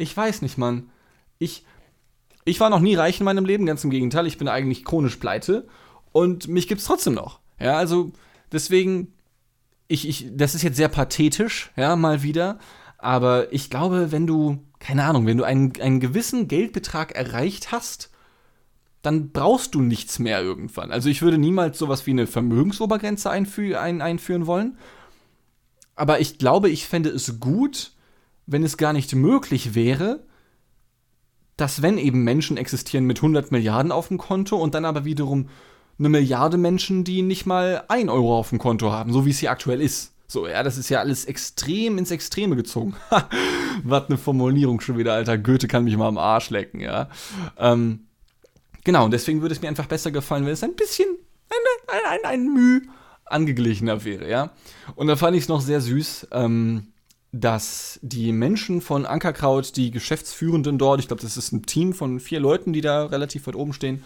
ich 0.00 0.16
weiß 0.16 0.42
nicht, 0.42 0.58
Mann. 0.58 0.90
Ich, 1.38 1.64
ich 2.44 2.60
war 2.60 2.70
noch 2.70 2.80
nie 2.80 2.94
reich 2.94 3.20
in 3.20 3.24
meinem 3.24 3.44
Leben, 3.44 3.66
ganz 3.66 3.84
im 3.84 3.90
Gegenteil. 3.90 4.26
Ich 4.26 4.38
bin 4.38 4.48
eigentlich 4.48 4.84
chronisch 4.84 5.16
pleite 5.16 5.68
und 6.12 6.48
mich 6.48 6.68
gibt's 6.68 6.84
trotzdem 6.84 7.14
noch. 7.14 7.40
Ja, 7.58 7.76
also 7.76 8.12
deswegen, 8.50 9.12
ich, 9.88 10.08
ich, 10.08 10.28
das 10.32 10.54
ist 10.54 10.62
jetzt 10.62 10.76
sehr 10.76 10.88
pathetisch, 10.88 11.70
ja, 11.76 11.96
mal 11.96 12.22
wieder. 12.22 12.58
Aber 12.98 13.52
ich 13.52 13.70
glaube, 13.70 14.12
wenn 14.12 14.26
du, 14.26 14.58
keine 14.78 15.04
Ahnung, 15.04 15.26
wenn 15.26 15.38
du 15.38 15.44
einen, 15.44 15.72
einen 15.80 16.00
gewissen 16.00 16.48
Geldbetrag 16.48 17.12
erreicht 17.12 17.72
hast, 17.72 18.10
dann 19.02 19.30
brauchst 19.30 19.74
du 19.74 19.80
nichts 19.80 20.18
mehr 20.18 20.42
irgendwann. 20.42 20.90
Also 20.90 21.08
ich 21.08 21.22
würde 21.22 21.38
niemals 21.38 21.78
sowas 21.78 22.06
wie 22.06 22.10
eine 22.10 22.26
Vermögensobergrenze 22.26 23.30
einfü 23.30 23.74
ein, 23.74 24.02
einführen 24.02 24.46
wollen. 24.46 24.76
Aber 25.94 26.20
ich 26.20 26.38
glaube, 26.38 26.68
ich 26.68 26.86
fände 26.86 27.10
es 27.10 27.40
gut, 27.40 27.92
wenn 28.50 28.64
es 28.64 28.76
gar 28.76 28.92
nicht 28.92 29.14
möglich 29.14 29.74
wäre, 29.74 30.24
dass 31.56 31.82
wenn 31.82 31.98
eben 31.98 32.24
Menschen 32.24 32.56
existieren 32.56 33.04
mit 33.04 33.18
100 33.18 33.52
Milliarden 33.52 33.92
auf 33.92 34.08
dem 34.08 34.18
Konto 34.18 34.56
und 34.56 34.74
dann 34.74 34.84
aber 34.84 35.04
wiederum 35.04 35.48
eine 35.98 36.08
Milliarde 36.08 36.56
Menschen, 36.56 37.04
die 37.04 37.22
nicht 37.22 37.46
mal 37.46 37.84
ein 37.88 38.08
Euro 38.08 38.36
auf 38.36 38.48
dem 38.48 38.58
Konto 38.58 38.90
haben, 38.90 39.12
so 39.12 39.24
wie 39.24 39.30
es 39.30 39.38
hier 39.38 39.50
aktuell 39.50 39.80
ist. 39.80 40.14
So, 40.26 40.48
ja, 40.48 40.62
das 40.62 40.78
ist 40.78 40.88
ja 40.88 41.00
alles 41.00 41.26
extrem 41.26 41.98
ins 41.98 42.10
Extreme 42.10 42.56
gezogen. 42.56 42.94
Was 43.84 44.06
eine 44.06 44.18
Formulierung 44.18 44.80
schon 44.80 44.96
wieder, 44.96 45.12
Alter. 45.12 45.38
Goethe 45.38 45.68
kann 45.68 45.84
mich 45.84 45.96
mal 45.96 46.08
am 46.08 46.18
Arsch 46.18 46.50
lecken, 46.50 46.80
ja. 46.80 47.08
Ähm, 47.58 48.06
genau, 48.84 49.04
und 49.04 49.10
deswegen 49.10 49.42
würde 49.42 49.54
es 49.54 49.60
mir 49.60 49.68
einfach 49.68 49.86
besser 49.86 50.10
gefallen, 50.10 50.46
wenn 50.46 50.52
es 50.52 50.62
ein 50.62 50.76
bisschen, 50.76 51.08
ein, 51.50 51.94
ein, 51.94 52.18
ein, 52.18 52.30
ein 52.30 52.54
Mühe 52.54 52.82
angeglichener 53.26 54.04
wäre, 54.04 54.28
ja. 54.28 54.52
Und 54.94 55.08
da 55.08 55.16
fand 55.16 55.36
ich 55.36 55.42
es 55.42 55.48
noch 55.48 55.60
sehr 55.60 55.80
süß. 55.80 56.28
Ähm, 56.32 56.92
dass 57.32 58.00
die 58.02 58.32
Menschen 58.32 58.80
von 58.80 59.06
Ankerkraut, 59.06 59.76
die 59.76 59.90
Geschäftsführenden 59.90 60.78
dort, 60.78 61.00
ich 61.00 61.08
glaube, 61.08 61.22
das 61.22 61.36
ist 61.36 61.52
ein 61.52 61.62
Team 61.62 61.92
von 61.92 62.18
vier 62.18 62.40
Leuten, 62.40 62.72
die 62.72 62.80
da 62.80 63.06
relativ 63.06 63.46
weit 63.46 63.54
oben 63.54 63.72
stehen, 63.72 64.02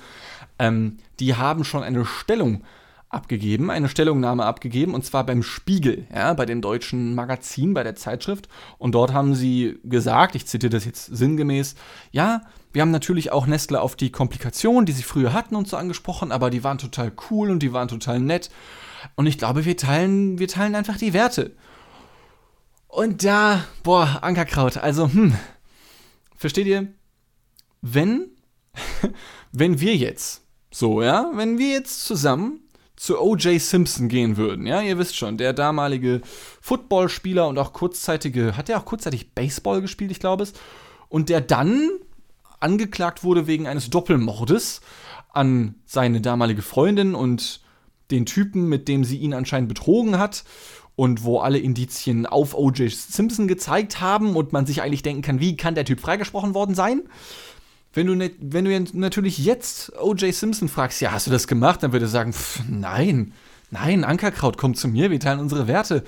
ähm, 0.58 0.98
die 1.20 1.34
haben 1.34 1.64
schon 1.64 1.82
eine 1.82 2.04
Stellung 2.04 2.62
abgegeben, 3.08 3.70
eine 3.70 3.88
Stellungnahme 3.88 4.44
abgegeben, 4.44 4.92
und 4.92 5.04
zwar 5.04 5.24
beim 5.24 5.42
Spiegel, 5.42 6.06
ja, 6.12 6.34
bei 6.34 6.44
dem 6.44 6.60
deutschen 6.60 7.14
Magazin, 7.14 7.72
bei 7.72 7.82
der 7.82 7.94
Zeitschrift. 7.94 8.48
Und 8.78 8.94
dort 8.94 9.12
haben 9.12 9.34
sie 9.34 9.78
gesagt, 9.84 10.34
ich 10.34 10.46
zitiere 10.46 10.70
das 10.70 10.84
jetzt 10.84 11.06
sinngemäß, 11.06 11.76
ja, 12.10 12.42
wir 12.72 12.82
haben 12.82 12.90
natürlich 12.90 13.30
auch 13.30 13.46
Nestle 13.46 13.80
auf 13.80 13.94
die 13.94 14.10
Komplikationen, 14.10 14.84
die 14.84 14.92
sie 14.92 15.04
früher 15.04 15.32
hatten 15.32 15.54
und 15.54 15.68
so 15.68 15.76
angesprochen, 15.76 16.32
aber 16.32 16.50
die 16.50 16.64
waren 16.64 16.76
total 16.76 17.12
cool 17.30 17.50
und 17.50 17.62
die 17.62 17.72
waren 17.72 17.86
total 17.86 18.18
nett. 18.18 18.50
Und 19.14 19.26
ich 19.26 19.38
glaube, 19.38 19.64
wir 19.64 19.76
teilen, 19.76 20.40
wir 20.40 20.48
teilen 20.48 20.74
einfach 20.74 20.98
die 20.98 21.12
Werte. 21.12 21.52
Und 22.94 23.24
da, 23.24 23.64
boah, 23.82 24.20
Ankerkraut, 24.22 24.76
also, 24.76 25.12
hm, 25.12 25.34
versteht 26.36 26.68
ihr? 26.68 26.86
Wenn, 27.82 28.28
wenn 29.52 29.80
wir 29.80 29.96
jetzt, 29.96 30.42
so, 30.70 31.02
ja, 31.02 31.32
wenn 31.34 31.58
wir 31.58 31.70
jetzt 31.70 32.04
zusammen 32.04 32.60
zu 32.94 33.20
O.J. 33.20 33.60
Simpson 33.60 34.08
gehen 34.08 34.36
würden, 34.36 34.64
ja, 34.64 34.80
ihr 34.80 34.96
wisst 34.96 35.16
schon, 35.16 35.38
der 35.38 35.52
damalige 35.52 36.20
Footballspieler 36.60 37.48
und 37.48 37.58
auch 37.58 37.72
kurzzeitige, 37.72 38.56
hat 38.56 38.68
er 38.68 38.78
auch 38.78 38.84
kurzzeitig 38.84 39.34
Baseball 39.34 39.80
gespielt, 39.80 40.12
ich 40.12 40.20
glaube 40.20 40.44
es, 40.44 40.52
und 41.08 41.30
der 41.30 41.40
dann 41.40 41.90
angeklagt 42.60 43.24
wurde 43.24 43.48
wegen 43.48 43.66
eines 43.66 43.90
Doppelmordes 43.90 44.82
an 45.32 45.74
seine 45.84 46.20
damalige 46.20 46.62
Freundin 46.62 47.16
und 47.16 47.60
den 48.12 48.24
Typen, 48.24 48.68
mit 48.68 48.86
dem 48.86 49.02
sie 49.02 49.16
ihn 49.16 49.34
anscheinend 49.34 49.68
betrogen 49.68 50.16
hat 50.16 50.44
und 50.96 51.24
wo 51.24 51.40
alle 51.40 51.58
Indizien 51.58 52.26
auf 52.26 52.54
O.J. 52.54 52.90
Simpson 52.90 53.48
gezeigt 53.48 54.00
haben 54.00 54.36
und 54.36 54.52
man 54.52 54.66
sich 54.66 54.82
eigentlich 54.82 55.02
denken 55.02 55.22
kann, 55.22 55.40
wie 55.40 55.56
kann 55.56 55.74
der 55.74 55.84
Typ 55.84 56.00
freigesprochen 56.00 56.54
worden 56.54 56.74
sein? 56.74 57.02
Wenn 57.92 58.06
du, 58.06 58.14
ne, 58.14 58.30
wenn 58.40 58.64
du 58.64 58.98
natürlich 58.98 59.38
jetzt 59.38 59.92
O.J. 60.00 60.34
Simpson 60.34 60.68
fragst, 60.68 61.00
ja, 61.00 61.12
hast 61.12 61.26
du 61.26 61.30
das 61.30 61.46
gemacht, 61.46 61.82
dann 61.82 61.92
würde 61.92 62.06
er 62.06 62.10
sagen, 62.10 62.32
pff, 62.32 62.62
nein, 62.68 63.32
nein, 63.70 64.04
Ankerkraut, 64.04 64.56
komm 64.56 64.74
zu 64.74 64.88
mir, 64.88 65.10
wir 65.10 65.20
teilen 65.20 65.40
unsere 65.40 65.66
Werte. 65.66 66.04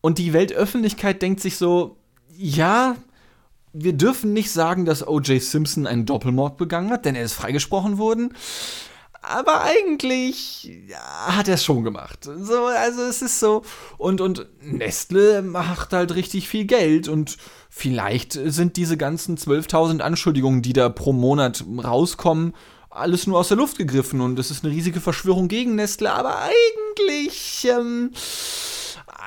Und 0.00 0.18
die 0.18 0.32
Weltöffentlichkeit 0.32 1.22
denkt 1.22 1.40
sich 1.40 1.56
so, 1.56 1.96
ja, 2.36 2.96
wir 3.72 3.92
dürfen 3.92 4.32
nicht 4.32 4.50
sagen, 4.50 4.84
dass 4.84 5.06
O.J. 5.06 5.42
Simpson 5.42 5.86
einen 5.86 6.06
Doppelmord 6.06 6.56
begangen 6.56 6.90
hat, 6.90 7.04
denn 7.04 7.14
er 7.14 7.24
ist 7.24 7.34
freigesprochen 7.34 7.98
worden 7.98 8.34
aber 9.28 9.62
eigentlich 9.62 10.70
ja, 10.88 11.36
hat 11.36 11.48
er 11.48 11.54
es 11.54 11.64
schon 11.64 11.84
gemacht. 11.84 12.24
So, 12.24 12.66
also 12.66 13.02
es 13.02 13.22
ist 13.22 13.40
so. 13.40 13.62
Und, 13.98 14.20
und 14.20 14.46
Nestle 14.62 15.42
macht 15.42 15.92
halt 15.92 16.14
richtig 16.14 16.48
viel 16.48 16.64
Geld 16.64 17.08
und 17.08 17.36
vielleicht 17.68 18.32
sind 18.32 18.76
diese 18.76 18.96
ganzen 18.96 19.36
12.000 19.36 20.00
Anschuldigungen, 20.00 20.62
die 20.62 20.72
da 20.72 20.88
pro 20.88 21.12
Monat 21.12 21.64
rauskommen, 21.82 22.54
alles 22.90 23.26
nur 23.26 23.38
aus 23.38 23.48
der 23.48 23.56
Luft 23.56 23.78
gegriffen 23.78 24.20
und 24.20 24.38
es 24.38 24.50
ist 24.50 24.64
eine 24.64 24.72
riesige 24.72 25.00
Verschwörung 25.00 25.48
gegen 25.48 25.74
Nestle, 25.74 26.12
aber 26.12 26.38
eigentlich, 26.38 27.66
ähm, 27.68 28.12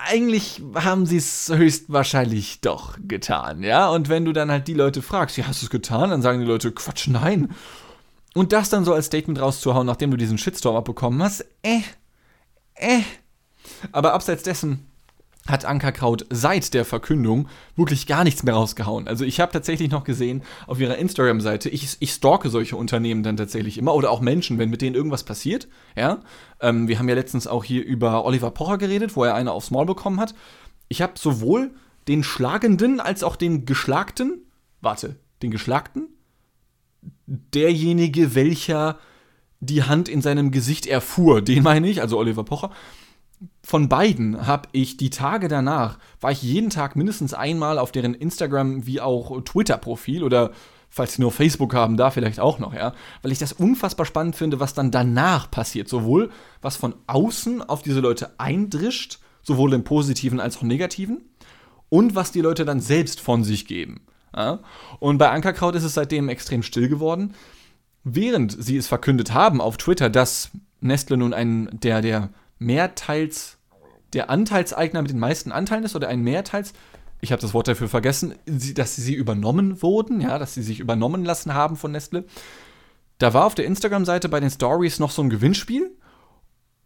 eigentlich 0.05 0.61
haben 0.75 1.05
sie 1.05 1.17
es 1.17 1.51
höchstwahrscheinlich 1.53 2.61
doch 2.61 2.97
getan, 3.07 3.63
ja? 3.63 3.89
Und 3.89 4.09
wenn 4.09 4.25
du 4.25 4.31
dann 4.31 4.51
halt 4.51 4.67
die 4.67 4.73
Leute 4.73 5.01
fragst, 5.01 5.37
ja, 5.37 5.47
hast 5.47 5.61
du 5.61 5.65
es 5.65 5.69
getan? 5.69 6.11
Dann 6.11 6.21
sagen 6.21 6.39
die 6.39 6.45
Leute, 6.45 6.71
Quatsch, 6.71 7.07
nein. 7.07 7.49
Und 8.33 8.51
das 8.51 8.69
dann 8.69 8.85
so 8.85 8.93
als 8.93 9.07
Statement 9.07 9.39
rauszuhauen, 9.39 9.87
nachdem 9.87 10.11
du 10.11 10.17
diesen 10.17 10.37
Shitstorm 10.37 10.75
abbekommen 10.75 11.21
hast, 11.23 11.41
äh, 11.63 11.81
äh. 12.75 13.01
Aber 13.91 14.13
abseits 14.13 14.43
dessen, 14.43 14.87
hat 15.47 15.65
Ankerkraut 15.65 16.25
seit 16.29 16.73
der 16.73 16.85
Verkündung 16.85 17.47
wirklich 17.75 18.05
gar 18.05 18.23
nichts 18.23 18.43
mehr 18.43 18.53
rausgehauen. 18.53 19.07
Also 19.07 19.25
ich 19.25 19.39
habe 19.39 19.51
tatsächlich 19.51 19.89
noch 19.89 20.03
gesehen 20.03 20.43
auf 20.67 20.79
ihrer 20.79 20.97
Instagram-Seite, 20.97 21.69
ich, 21.69 21.97
ich 21.99 22.11
stalke 22.11 22.49
solche 22.49 22.75
Unternehmen 22.75 23.23
dann 23.23 23.37
tatsächlich 23.37 23.77
immer 23.77 23.95
oder 23.95 24.11
auch 24.11 24.21
Menschen, 24.21 24.57
wenn 24.59 24.69
mit 24.69 24.81
denen 24.81 24.95
irgendwas 24.95 25.23
passiert. 25.23 25.67
Ja, 25.95 26.19
ähm, 26.59 26.87
wir 26.87 26.99
haben 26.99 27.09
ja 27.09 27.15
letztens 27.15 27.47
auch 27.47 27.63
hier 27.63 27.83
über 27.83 28.25
Oliver 28.25 28.51
Pocher 28.51 28.77
geredet, 28.77 29.15
wo 29.15 29.23
er 29.23 29.35
eine 29.35 29.51
aufs 29.51 29.71
Maul 29.71 29.85
bekommen 29.85 30.19
hat. 30.19 30.35
Ich 30.89 31.01
habe 31.01 31.13
sowohl 31.17 31.71
den 32.07 32.23
Schlagenden 32.23 32.99
als 32.99 33.23
auch 33.23 33.35
den 33.35 33.65
Geschlagten, 33.65 34.45
warte, 34.81 35.15
den 35.41 35.51
Geschlagten, 35.51 36.09
derjenige, 37.27 38.35
welcher 38.35 38.97
die 39.59 39.83
Hand 39.83 40.09
in 40.09 40.21
seinem 40.21 40.51
Gesicht 40.51 40.87
erfuhr, 40.87 41.41
den 41.41 41.63
meine 41.63 41.89
ich, 41.89 42.01
also 42.01 42.17
Oliver 42.17 42.43
Pocher, 42.43 42.71
von 43.63 43.89
beiden 43.89 44.47
habe 44.47 44.69
ich 44.71 44.97
die 44.97 45.09
Tage 45.09 45.47
danach, 45.47 45.99
war 46.21 46.31
ich 46.31 46.41
jeden 46.41 46.69
Tag 46.69 46.95
mindestens 46.95 47.33
einmal 47.33 47.77
auf 47.77 47.91
deren 47.91 48.13
Instagram 48.13 48.87
wie 48.87 49.01
auch 49.01 49.41
Twitter-Profil 49.41 50.23
oder 50.23 50.51
falls 50.89 51.13
sie 51.13 51.21
nur 51.21 51.31
Facebook 51.31 51.73
haben, 51.73 51.97
da 51.97 52.09
vielleicht 52.09 52.39
auch 52.39 52.59
noch, 52.59 52.73
ja, 52.73 52.93
weil 53.21 53.31
ich 53.31 53.39
das 53.39 53.53
unfassbar 53.53 54.05
spannend 54.05 54.35
finde, 54.35 54.59
was 54.59 54.73
dann 54.73 54.89
danach 54.89 55.51
passiert. 55.51 55.89
Sowohl 55.89 56.31
was 56.61 56.77
von 56.77 56.95
außen 57.07 57.61
auf 57.61 57.81
diese 57.81 57.99
Leute 57.99 58.39
eindrischt, 58.39 59.19
sowohl 59.43 59.73
im 59.73 59.83
Positiven 59.83 60.39
als 60.39 60.57
auch 60.57 60.63
Negativen, 60.63 61.21
und 61.89 62.15
was 62.15 62.31
die 62.31 62.41
Leute 62.41 62.65
dann 62.65 62.79
selbst 62.79 63.21
von 63.21 63.43
sich 63.43 63.65
geben. 63.65 64.01
Ja? 64.35 64.59
Und 64.99 65.17
bei 65.17 65.29
Ankerkraut 65.29 65.75
ist 65.75 65.83
es 65.83 65.93
seitdem 65.93 66.29
extrem 66.29 66.63
still 66.63 66.89
geworden. 66.89 67.33
Während 68.03 68.55
sie 68.63 68.77
es 68.77 68.87
verkündet 68.87 69.33
haben 69.33 69.59
auf 69.59 69.77
Twitter, 69.77 70.09
dass 70.09 70.51
Nestle 70.79 71.17
nun 71.17 71.33
ein, 71.33 71.69
der, 71.71 72.01
der 72.01 72.29
Mehrteils, 72.59 73.57
der 74.13 74.29
Anteilseigner 74.29 75.01
mit 75.01 75.11
den 75.11 75.19
meisten 75.19 75.51
Anteilen 75.51 75.83
ist 75.83 75.95
oder 75.95 76.07
ein 76.07 76.21
Mehrteils, 76.21 76.73
ich 77.19 77.31
habe 77.31 77.41
das 77.41 77.53
Wort 77.53 77.67
dafür 77.67 77.89
vergessen, 77.89 78.35
dass 78.45 78.95
sie 78.95 79.15
übernommen 79.15 79.81
wurden, 79.81 80.21
ja, 80.21 80.37
dass 80.37 80.53
sie 80.53 80.61
sich 80.61 80.79
übernommen 80.79 81.25
lassen 81.25 81.53
haben 81.53 81.75
von 81.75 81.91
Nestle. 81.91 82.25
Da 83.17 83.33
war 83.33 83.45
auf 83.45 83.55
der 83.55 83.65
Instagram-Seite 83.65 84.29
bei 84.29 84.39
den 84.39 84.51
Stories 84.51 84.99
noch 84.99 85.09
so 85.09 85.23
ein 85.23 85.29
Gewinnspiel 85.31 85.96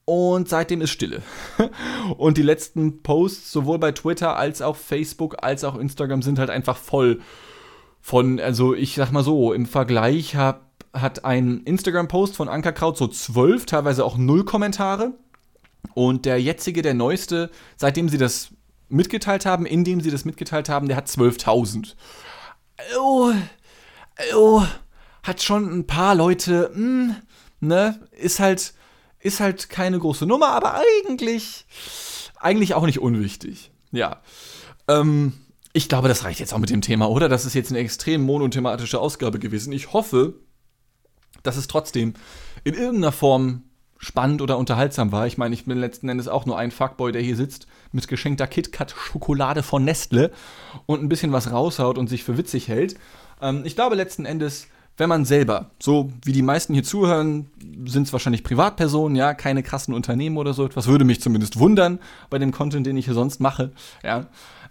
und 0.05 0.49
seitdem 0.49 0.81
ist 0.81 0.89
Stille. 0.89 1.21
und 2.17 2.37
die 2.37 2.43
letzten 2.43 3.01
Posts, 3.03 3.51
sowohl 3.51 3.79
bei 3.79 3.91
Twitter 3.91 4.35
als 4.35 4.61
auch 4.61 4.75
Facebook 4.75 5.43
als 5.43 5.63
auch 5.63 5.77
Instagram, 5.77 6.21
sind 6.21 6.39
halt 6.39 6.49
einfach 6.49 6.77
voll 6.77 7.21
von, 8.01 8.39
also 8.39 8.73
ich 8.73 8.95
sag 8.95 9.11
mal 9.11 9.23
so, 9.23 9.53
im 9.53 9.65
Vergleich 9.65 10.35
hab, 10.35 10.71
hat 10.93 11.23
ein 11.23 11.61
Instagram-Post 11.61 12.35
von 12.35 12.49
Ankerkraut 12.49 12.97
so 12.97 13.07
zwölf, 13.07 13.65
teilweise 13.65 14.03
auch 14.03 14.17
null 14.17 14.43
Kommentare. 14.43 15.13
Und 15.93 16.25
der 16.25 16.41
jetzige, 16.41 16.81
der 16.81 16.93
neueste, 16.93 17.49
seitdem 17.77 18.09
sie 18.09 18.17
das 18.17 18.49
mitgeteilt 18.89 19.45
haben, 19.45 19.65
indem 19.65 20.01
sie 20.01 20.11
das 20.11 20.25
mitgeteilt 20.25 20.69
haben, 20.69 20.87
der 20.87 20.97
hat 20.97 21.07
12.000. 21.07 21.95
Oh, 22.99 23.31
oh, 24.35 24.63
hat 25.23 25.41
schon 25.41 25.71
ein 25.71 25.87
paar 25.87 26.15
Leute, 26.15 26.71
mh, 26.73 26.75
hm, 26.75 27.15
ne, 27.61 28.07
ist 28.11 28.39
halt, 28.39 28.73
ist 29.21 29.39
halt 29.39 29.69
keine 29.69 29.99
große 29.99 30.25
Nummer, 30.25 30.49
aber 30.49 30.75
eigentlich, 30.75 31.65
eigentlich 32.39 32.73
auch 32.73 32.85
nicht 32.85 32.99
unwichtig. 32.99 33.71
Ja. 33.91 34.21
Ähm, 34.87 35.33
ich 35.73 35.87
glaube, 35.87 36.07
das 36.07 36.23
reicht 36.23 36.39
jetzt 36.39 36.53
auch 36.53 36.59
mit 36.59 36.69
dem 36.69 36.81
Thema, 36.81 37.09
oder? 37.09 37.29
Das 37.29 37.45
ist 37.45 37.53
jetzt 37.53 37.71
eine 37.71 37.79
extrem 37.79 38.21
monothematische 38.21 38.99
Ausgabe 38.99 39.39
gewesen. 39.39 39.71
Ich 39.71 39.93
hoffe, 39.93 40.33
dass 41.43 41.57
es 41.57 41.67
trotzdem 41.67 42.13
in 42.63 42.73
irgendeiner 42.73 43.11
Form 43.11 43.63
spannend 43.97 44.41
oder 44.41 44.57
unterhaltsam 44.57 45.11
war. 45.11 45.27
Ich 45.27 45.37
meine, 45.37 45.53
ich 45.53 45.65
bin 45.65 45.77
letzten 45.77 46.09
Endes 46.09 46.27
auch 46.27 46.47
nur 46.47 46.57
ein 46.57 46.71
Fuckboy, 46.71 47.11
der 47.11 47.21
hier 47.21 47.35
sitzt 47.35 47.67
mit 47.91 48.07
geschenkter 48.07 48.47
KitKat-Schokolade 48.47 49.61
von 49.61 49.85
Nestle 49.85 50.31
und 50.87 51.03
ein 51.03 51.09
bisschen 51.09 51.31
was 51.31 51.51
raushaut 51.51 51.99
und 51.99 52.07
sich 52.07 52.23
für 52.23 52.37
witzig 52.37 52.67
hält. 52.67 52.95
Ähm, 53.41 53.61
ich 53.63 53.75
glaube 53.75 53.95
letzten 53.95 54.25
Endes, 54.25 54.67
wenn 55.01 55.09
man 55.09 55.25
selber, 55.25 55.71
so 55.79 56.11
wie 56.23 56.31
die 56.31 56.43
meisten 56.43 56.75
hier 56.75 56.83
zuhören, 56.83 57.49
sind 57.87 58.03
es 58.05 58.13
wahrscheinlich 58.13 58.43
Privatpersonen, 58.43 59.15
ja, 59.15 59.33
keine 59.33 59.63
krassen 59.63 59.95
Unternehmen 59.95 60.37
oder 60.37 60.53
so 60.53 60.63
etwas, 60.63 60.85
würde 60.85 61.05
mich 61.05 61.19
zumindest 61.21 61.57
wundern 61.57 61.97
bei 62.29 62.37
dem 62.37 62.51
Content, 62.51 62.85
den 62.85 62.97
ich 62.97 63.05
hier 63.05 63.15
sonst 63.15 63.39
mache, 63.39 63.71
ja. 64.03 64.27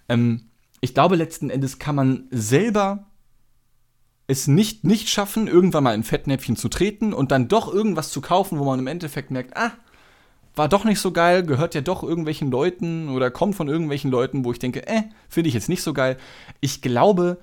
Ähm, 0.09 0.43
ich 0.81 0.95
glaube 0.95 1.17
letzten 1.17 1.51
Endes 1.51 1.81
kann 1.81 1.97
man 1.97 2.29
selber 2.31 3.07
es 4.29 4.47
nicht, 4.47 4.85
nicht 4.85 5.09
schaffen, 5.09 5.49
irgendwann 5.49 5.83
mal 5.83 5.97
in 5.97 6.05
Fettnäpfchen 6.05 6.55
zu 6.55 6.69
treten 6.69 7.13
und 7.13 7.33
dann 7.33 7.49
doch 7.49 7.67
irgendwas 7.75 8.13
zu 8.13 8.21
kaufen, 8.21 8.61
wo 8.61 8.65
man 8.65 8.79
im 8.79 8.87
Endeffekt 8.87 9.33
merkt, 9.33 9.57
ah, 9.57 9.73
war 10.55 10.69
doch 10.69 10.85
nicht 10.85 11.01
so 11.01 11.11
geil, 11.11 11.43
gehört 11.43 11.75
ja 11.75 11.81
doch 11.81 12.05
irgendwelchen 12.05 12.53
Leuten 12.53 13.09
oder 13.09 13.33
kommt 13.33 13.57
von 13.57 13.67
irgendwelchen 13.67 14.13
Leuten, 14.13 14.45
wo 14.45 14.53
ich 14.53 14.61
denke, 14.61 14.87
äh, 14.87 15.03
finde 15.29 15.49
ich 15.49 15.55
jetzt 15.55 15.69
nicht 15.69 15.83
so 15.83 15.93
geil. 15.93 16.19
Ich 16.61 16.83
glaube, 16.83 17.39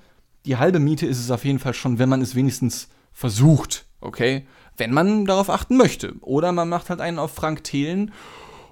die 0.46 0.56
halbe 0.56 0.78
Miete 0.78 1.06
ist 1.06 1.18
es 1.18 1.30
auf 1.30 1.44
jeden 1.44 1.58
Fall 1.58 1.74
schon, 1.74 1.98
wenn 1.98 2.08
man 2.08 2.22
es 2.22 2.34
wenigstens 2.34 2.88
versucht, 3.12 3.86
okay? 4.00 4.46
Wenn 4.76 4.92
man 4.92 5.24
darauf 5.24 5.50
achten 5.50 5.76
möchte. 5.76 6.14
Oder 6.20 6.52
man 6.52 6.68
macht 6.68 6.90
halt 6.90 7.00
einen 7.00 7.18
auf 7.18 7.34
Frank 7.34 7.64
Thelen 7.64 8.12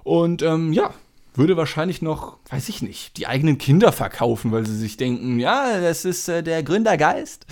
und 0.03 0.41
ähm, 0.41 0.71
ja, 0.71 0.93
würde 1.37 1.57
wahrscheinlich 1.57 2.01
noch, 2.01 2.37
weiß 2.49 2.69
ich 2.69 2.81
nicht, 2.81 3.17
die 3.17 3.27
eigenen 3.27 3.57
Kinder 3.57 3.91
verkaufen, 3.91 4.51
weil 4.51 4.65
sie 4.65 4.75
sich 4.75 4.97
denken, 4.97 5.39
ja, 5.39 5.79
das 5.79 6.03
ist 6.05 6.27
äh, 6.27 6.41
der 6.41 6.63
Gründergeist, 6.63 7.45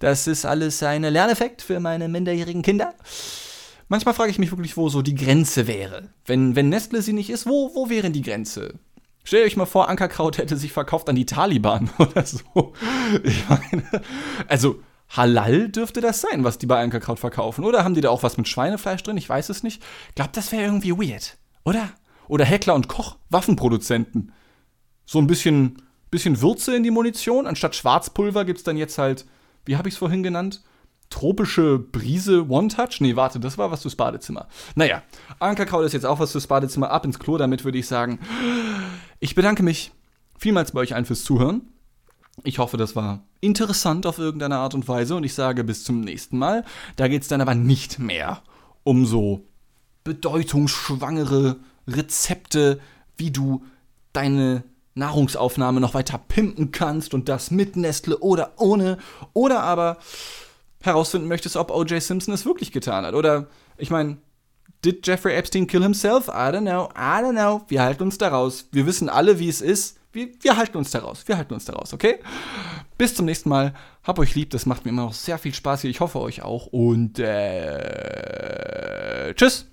das 0.00 0.26
ist 0.26 0.44
alles 0.44 0.82
ein 0.82 1.02
Lerneffekt 1.02 1.62
für 1.62 1.78
meine 1.78 2.08
minderjährigen 2.08 2.62
Kinder. 2.62 2.94
Manchmal 3.88 4.14
frage 4.14 4.30
ich 4.30 4.38
mich 4.38 4.50
wirklich, 4.52 4.76
wo 4.76 4.88
so 4.88 5.02
die 5.02 5.14
Grenze 5.14 5.66
wäre. 5.66 6.10
Wenn, 6.24 6.54
wenn 6.54 6.68
Nestle 6.68 7.02
sie 7.02 7.12
nicht 7.12 7.30
ist, 7.30 7.46
wo, 7.46 7.74
wo 7.74 7.90
wäre 7.90 8.10
die 8.10 8.22
Grenze? 8.22 8.78
Stellt 9.24 9.46
euch 9.46 9.56
mal 9.56 9.66
vor, 9.66 9.88
Ankerkraut 9.88 10.38
hätte 10.38 10.56
sich 10.56 10.72
verkauft 10.72 11.08
an 11.08 11.16
die 11.16 11.26
Taliban 11.26 11.90
oder 11.98 12.24
so. 12.24 12.72
Ich 13.22 13.48
meine, 13.48 13.84
also 14.48 14.80
Halal 15.10 15.68
dürfte 15.68 16.00
das 16.00 16.20
sein, 16.20 16.44
was 16.44 16.58
die 16.58 16.66
bei 16.66 16.80
Ankerkraut 16.80 17.18
verkaufen. 17.18 17.64
Oder 17.64 17.84
haben 17.84 17.94
die 17.94 18.00
da 18.00 18.10
auch 18.10 18.22
was 18.22 18.36
mit 18.36 18.48
Schweinefleisch 18.48 19.02
drin? 19.02 19.16
Ich 19.16 19.28
weiß 19.28 19.48
es 19.48 19.62
nicht. 19.62 19.82
Ich 20.08 20.14
glaube, 20.14 20.30
das 20.32 20.52
wäre 20.52 20.64
irgendwie 20.64 20.92
weird, 20.92 21.36
oder? 21.64 21.90
Oder 22.28 22.44
Heckler 22.44 22.74
und 22.74 22.86
Koch, 22.86 23.16
Waffenproduzenten. 23.28 24.32
So 25.04 25.18
ein 25.18 25.26
bisschen, 25.26 25.82
bisschen 26.12 26.40
Würze 26.40 26.76
in 26.76 26.84
die 26.84 26.92
Munition. 26.92 27.48
Anstatt 27.48 27.74
Schwarzpulver 27.74 28.44
gibt 28.44 28.58
es 28.58 28.64
dann 28.64 28.76
jetzt 28.76 28.98
halt, 28.98 29.26
wie 29.64 29.76
habe 29.76 29.88
ich 29.88 29.94
es 29.94 29.98
vorhin 29.98 30.22
genannt? 30.22 30.62
Tropische 31.10 31.80
Brise 31.80 32.48
One-Touch? 32.48 33.00
Nee, 33.00 33.16
warte, 33.16 33.40
das 33.40 33.58
war 33.58 33.72
was 33.72 33.82
fürs 33.82 33.96
Badezimmer. 33.96 34.46
Naja, 34.76 35.02
Ankerkraut 35.40 35.84
ist 35.84 35.92
jetzt 35.92 36.06
auch 36.06 36.20
was 36.20 36.30
fürs 36.30 36.46
Badezimmer. 36.46 36.92
Ab 36.92 37.04
ins 37.04 37.18
Klo, 37.18 37.36
damit 37.36 37.64
würde 37.64 37.78
ich 37.78 37.88
sagen, 37.88 38.20
ich 39.20 39.34
bedanke 39.34 39.62
mich 39.62 39.92
vielmals 40.38 40.72
bei 40.72 40.80
euch 40.80 40.94
allen 40.94 41.04
fürs 41.04 41.24
Zuhören. 41.24 41.62
Ich 42.42 42.58
hoffe, 42.58 42.76
das 42.76 42.96
war 42.96 43.22
interessant 43.40 44.06
auf 44.06 44.18
irgendeine 44.18 44.56
Art 44.56 44.74
und 44.74 44.88
Weise 44.88 45.14
und 45.14 45.24
ich 45.24 45.34
sage 45.34 45.62
bis 45.62 45.84
zum 45.84 46.00
nächsten 46.00 46.38
Mal. 46.38 46.64
Da 46.96 47.08
geht 47.08 47.22
es 47.22 47.28
dann 47.28 47.40
aber 47.40 47.54
nicht 47.54 47.98
mehr 47.98 48.42
um 48.82 49.04
so 49.04 49.46
bedeutungsschwangere 50.04 51.56
Rezepte, 51.86 52.80
wie 53.16 53.30
du 53.30 53.64
deine 54.12 54.64
Nahrungsaufnahme 54.94 55.80
noch 55.80 55.94
weiter 55.94 56.18
pimpen 56.18 56.72
kannst 56.72 57.14
und 57.14 57.28
das 57.28 57.50
mit 57.50 57.76
Nestle 57.76 58.18
oder 58.18 58.54
ohne. 58.56 58.98
Oder 59.34 59.62
aber 59.62 59.98
herausfinden 60.82 61.28
möchtest, 61.28 61.56
ob 61.56 61.70
O.J. 61.70 62.02
Simpson 62.02 62.32
es 62.32 62.46
wirklich 62.46 62.72
getan 62.72 63.04
hat. 63.04 63.14
Oder, 63.14 63.48
ich 63.76 63.90
meine, 63.90 64.16
did 64.84 65.06
Jeffrey 65.06 65.34
Epstein 65.34 65.66
kill 65.66 65.82
himself? 65.82 66.28
I 66.28 66.50
don't 66.50 66.62
know, 66.62 66.88
I 66.96 67.20
don't 67.22 67.32
know. 67.32 67.62
Wir 67.68 67.82
halten 67.82 68.04
uns 68.04 68.18
daraus. 68.18 68.68
Wir 68.72 68.86
wissen 68.86 69.08
alle, 69.08 69.38
wie 69.38 69.48
es 69.48 69.60
ist. 69.60 69.98
Wir, 70.12 70.28
wir 70.40 70.56
halten 70.56 70.76
uns 70.76 70.90
daraus. 70.90 71.26
Wir 71.28 71.36
halten 71.36 71.54
uns 71.54 71.64
daraus, 71.64 71.94
okay? 71.94 72.18
Bis 72.98 73.14
zum 73.14 73.26
nächsten 73.26 73.48
Mal. 73.48 73.74
Hab 74.02 74.18
euch 74.18 74.34
lieb. 74.34 74.50
Das 74.50 74.66
macht 74.66 74.84
mir 74.84 74.90
immer 74.90 75.04
noch 75.04 75.12
sehr 75.12 75.38
viel 75.38 75.54
Spaß 75.54 75.82
hier. 75.82 75.90
Ich 75.90 76.00
hoffe 76.00 76.20
euch 76.20 76.42
auch. 76.42 76.66
Und 76.66 77.18
äh, 77.20 77.24
tschüss. 79.34 79.66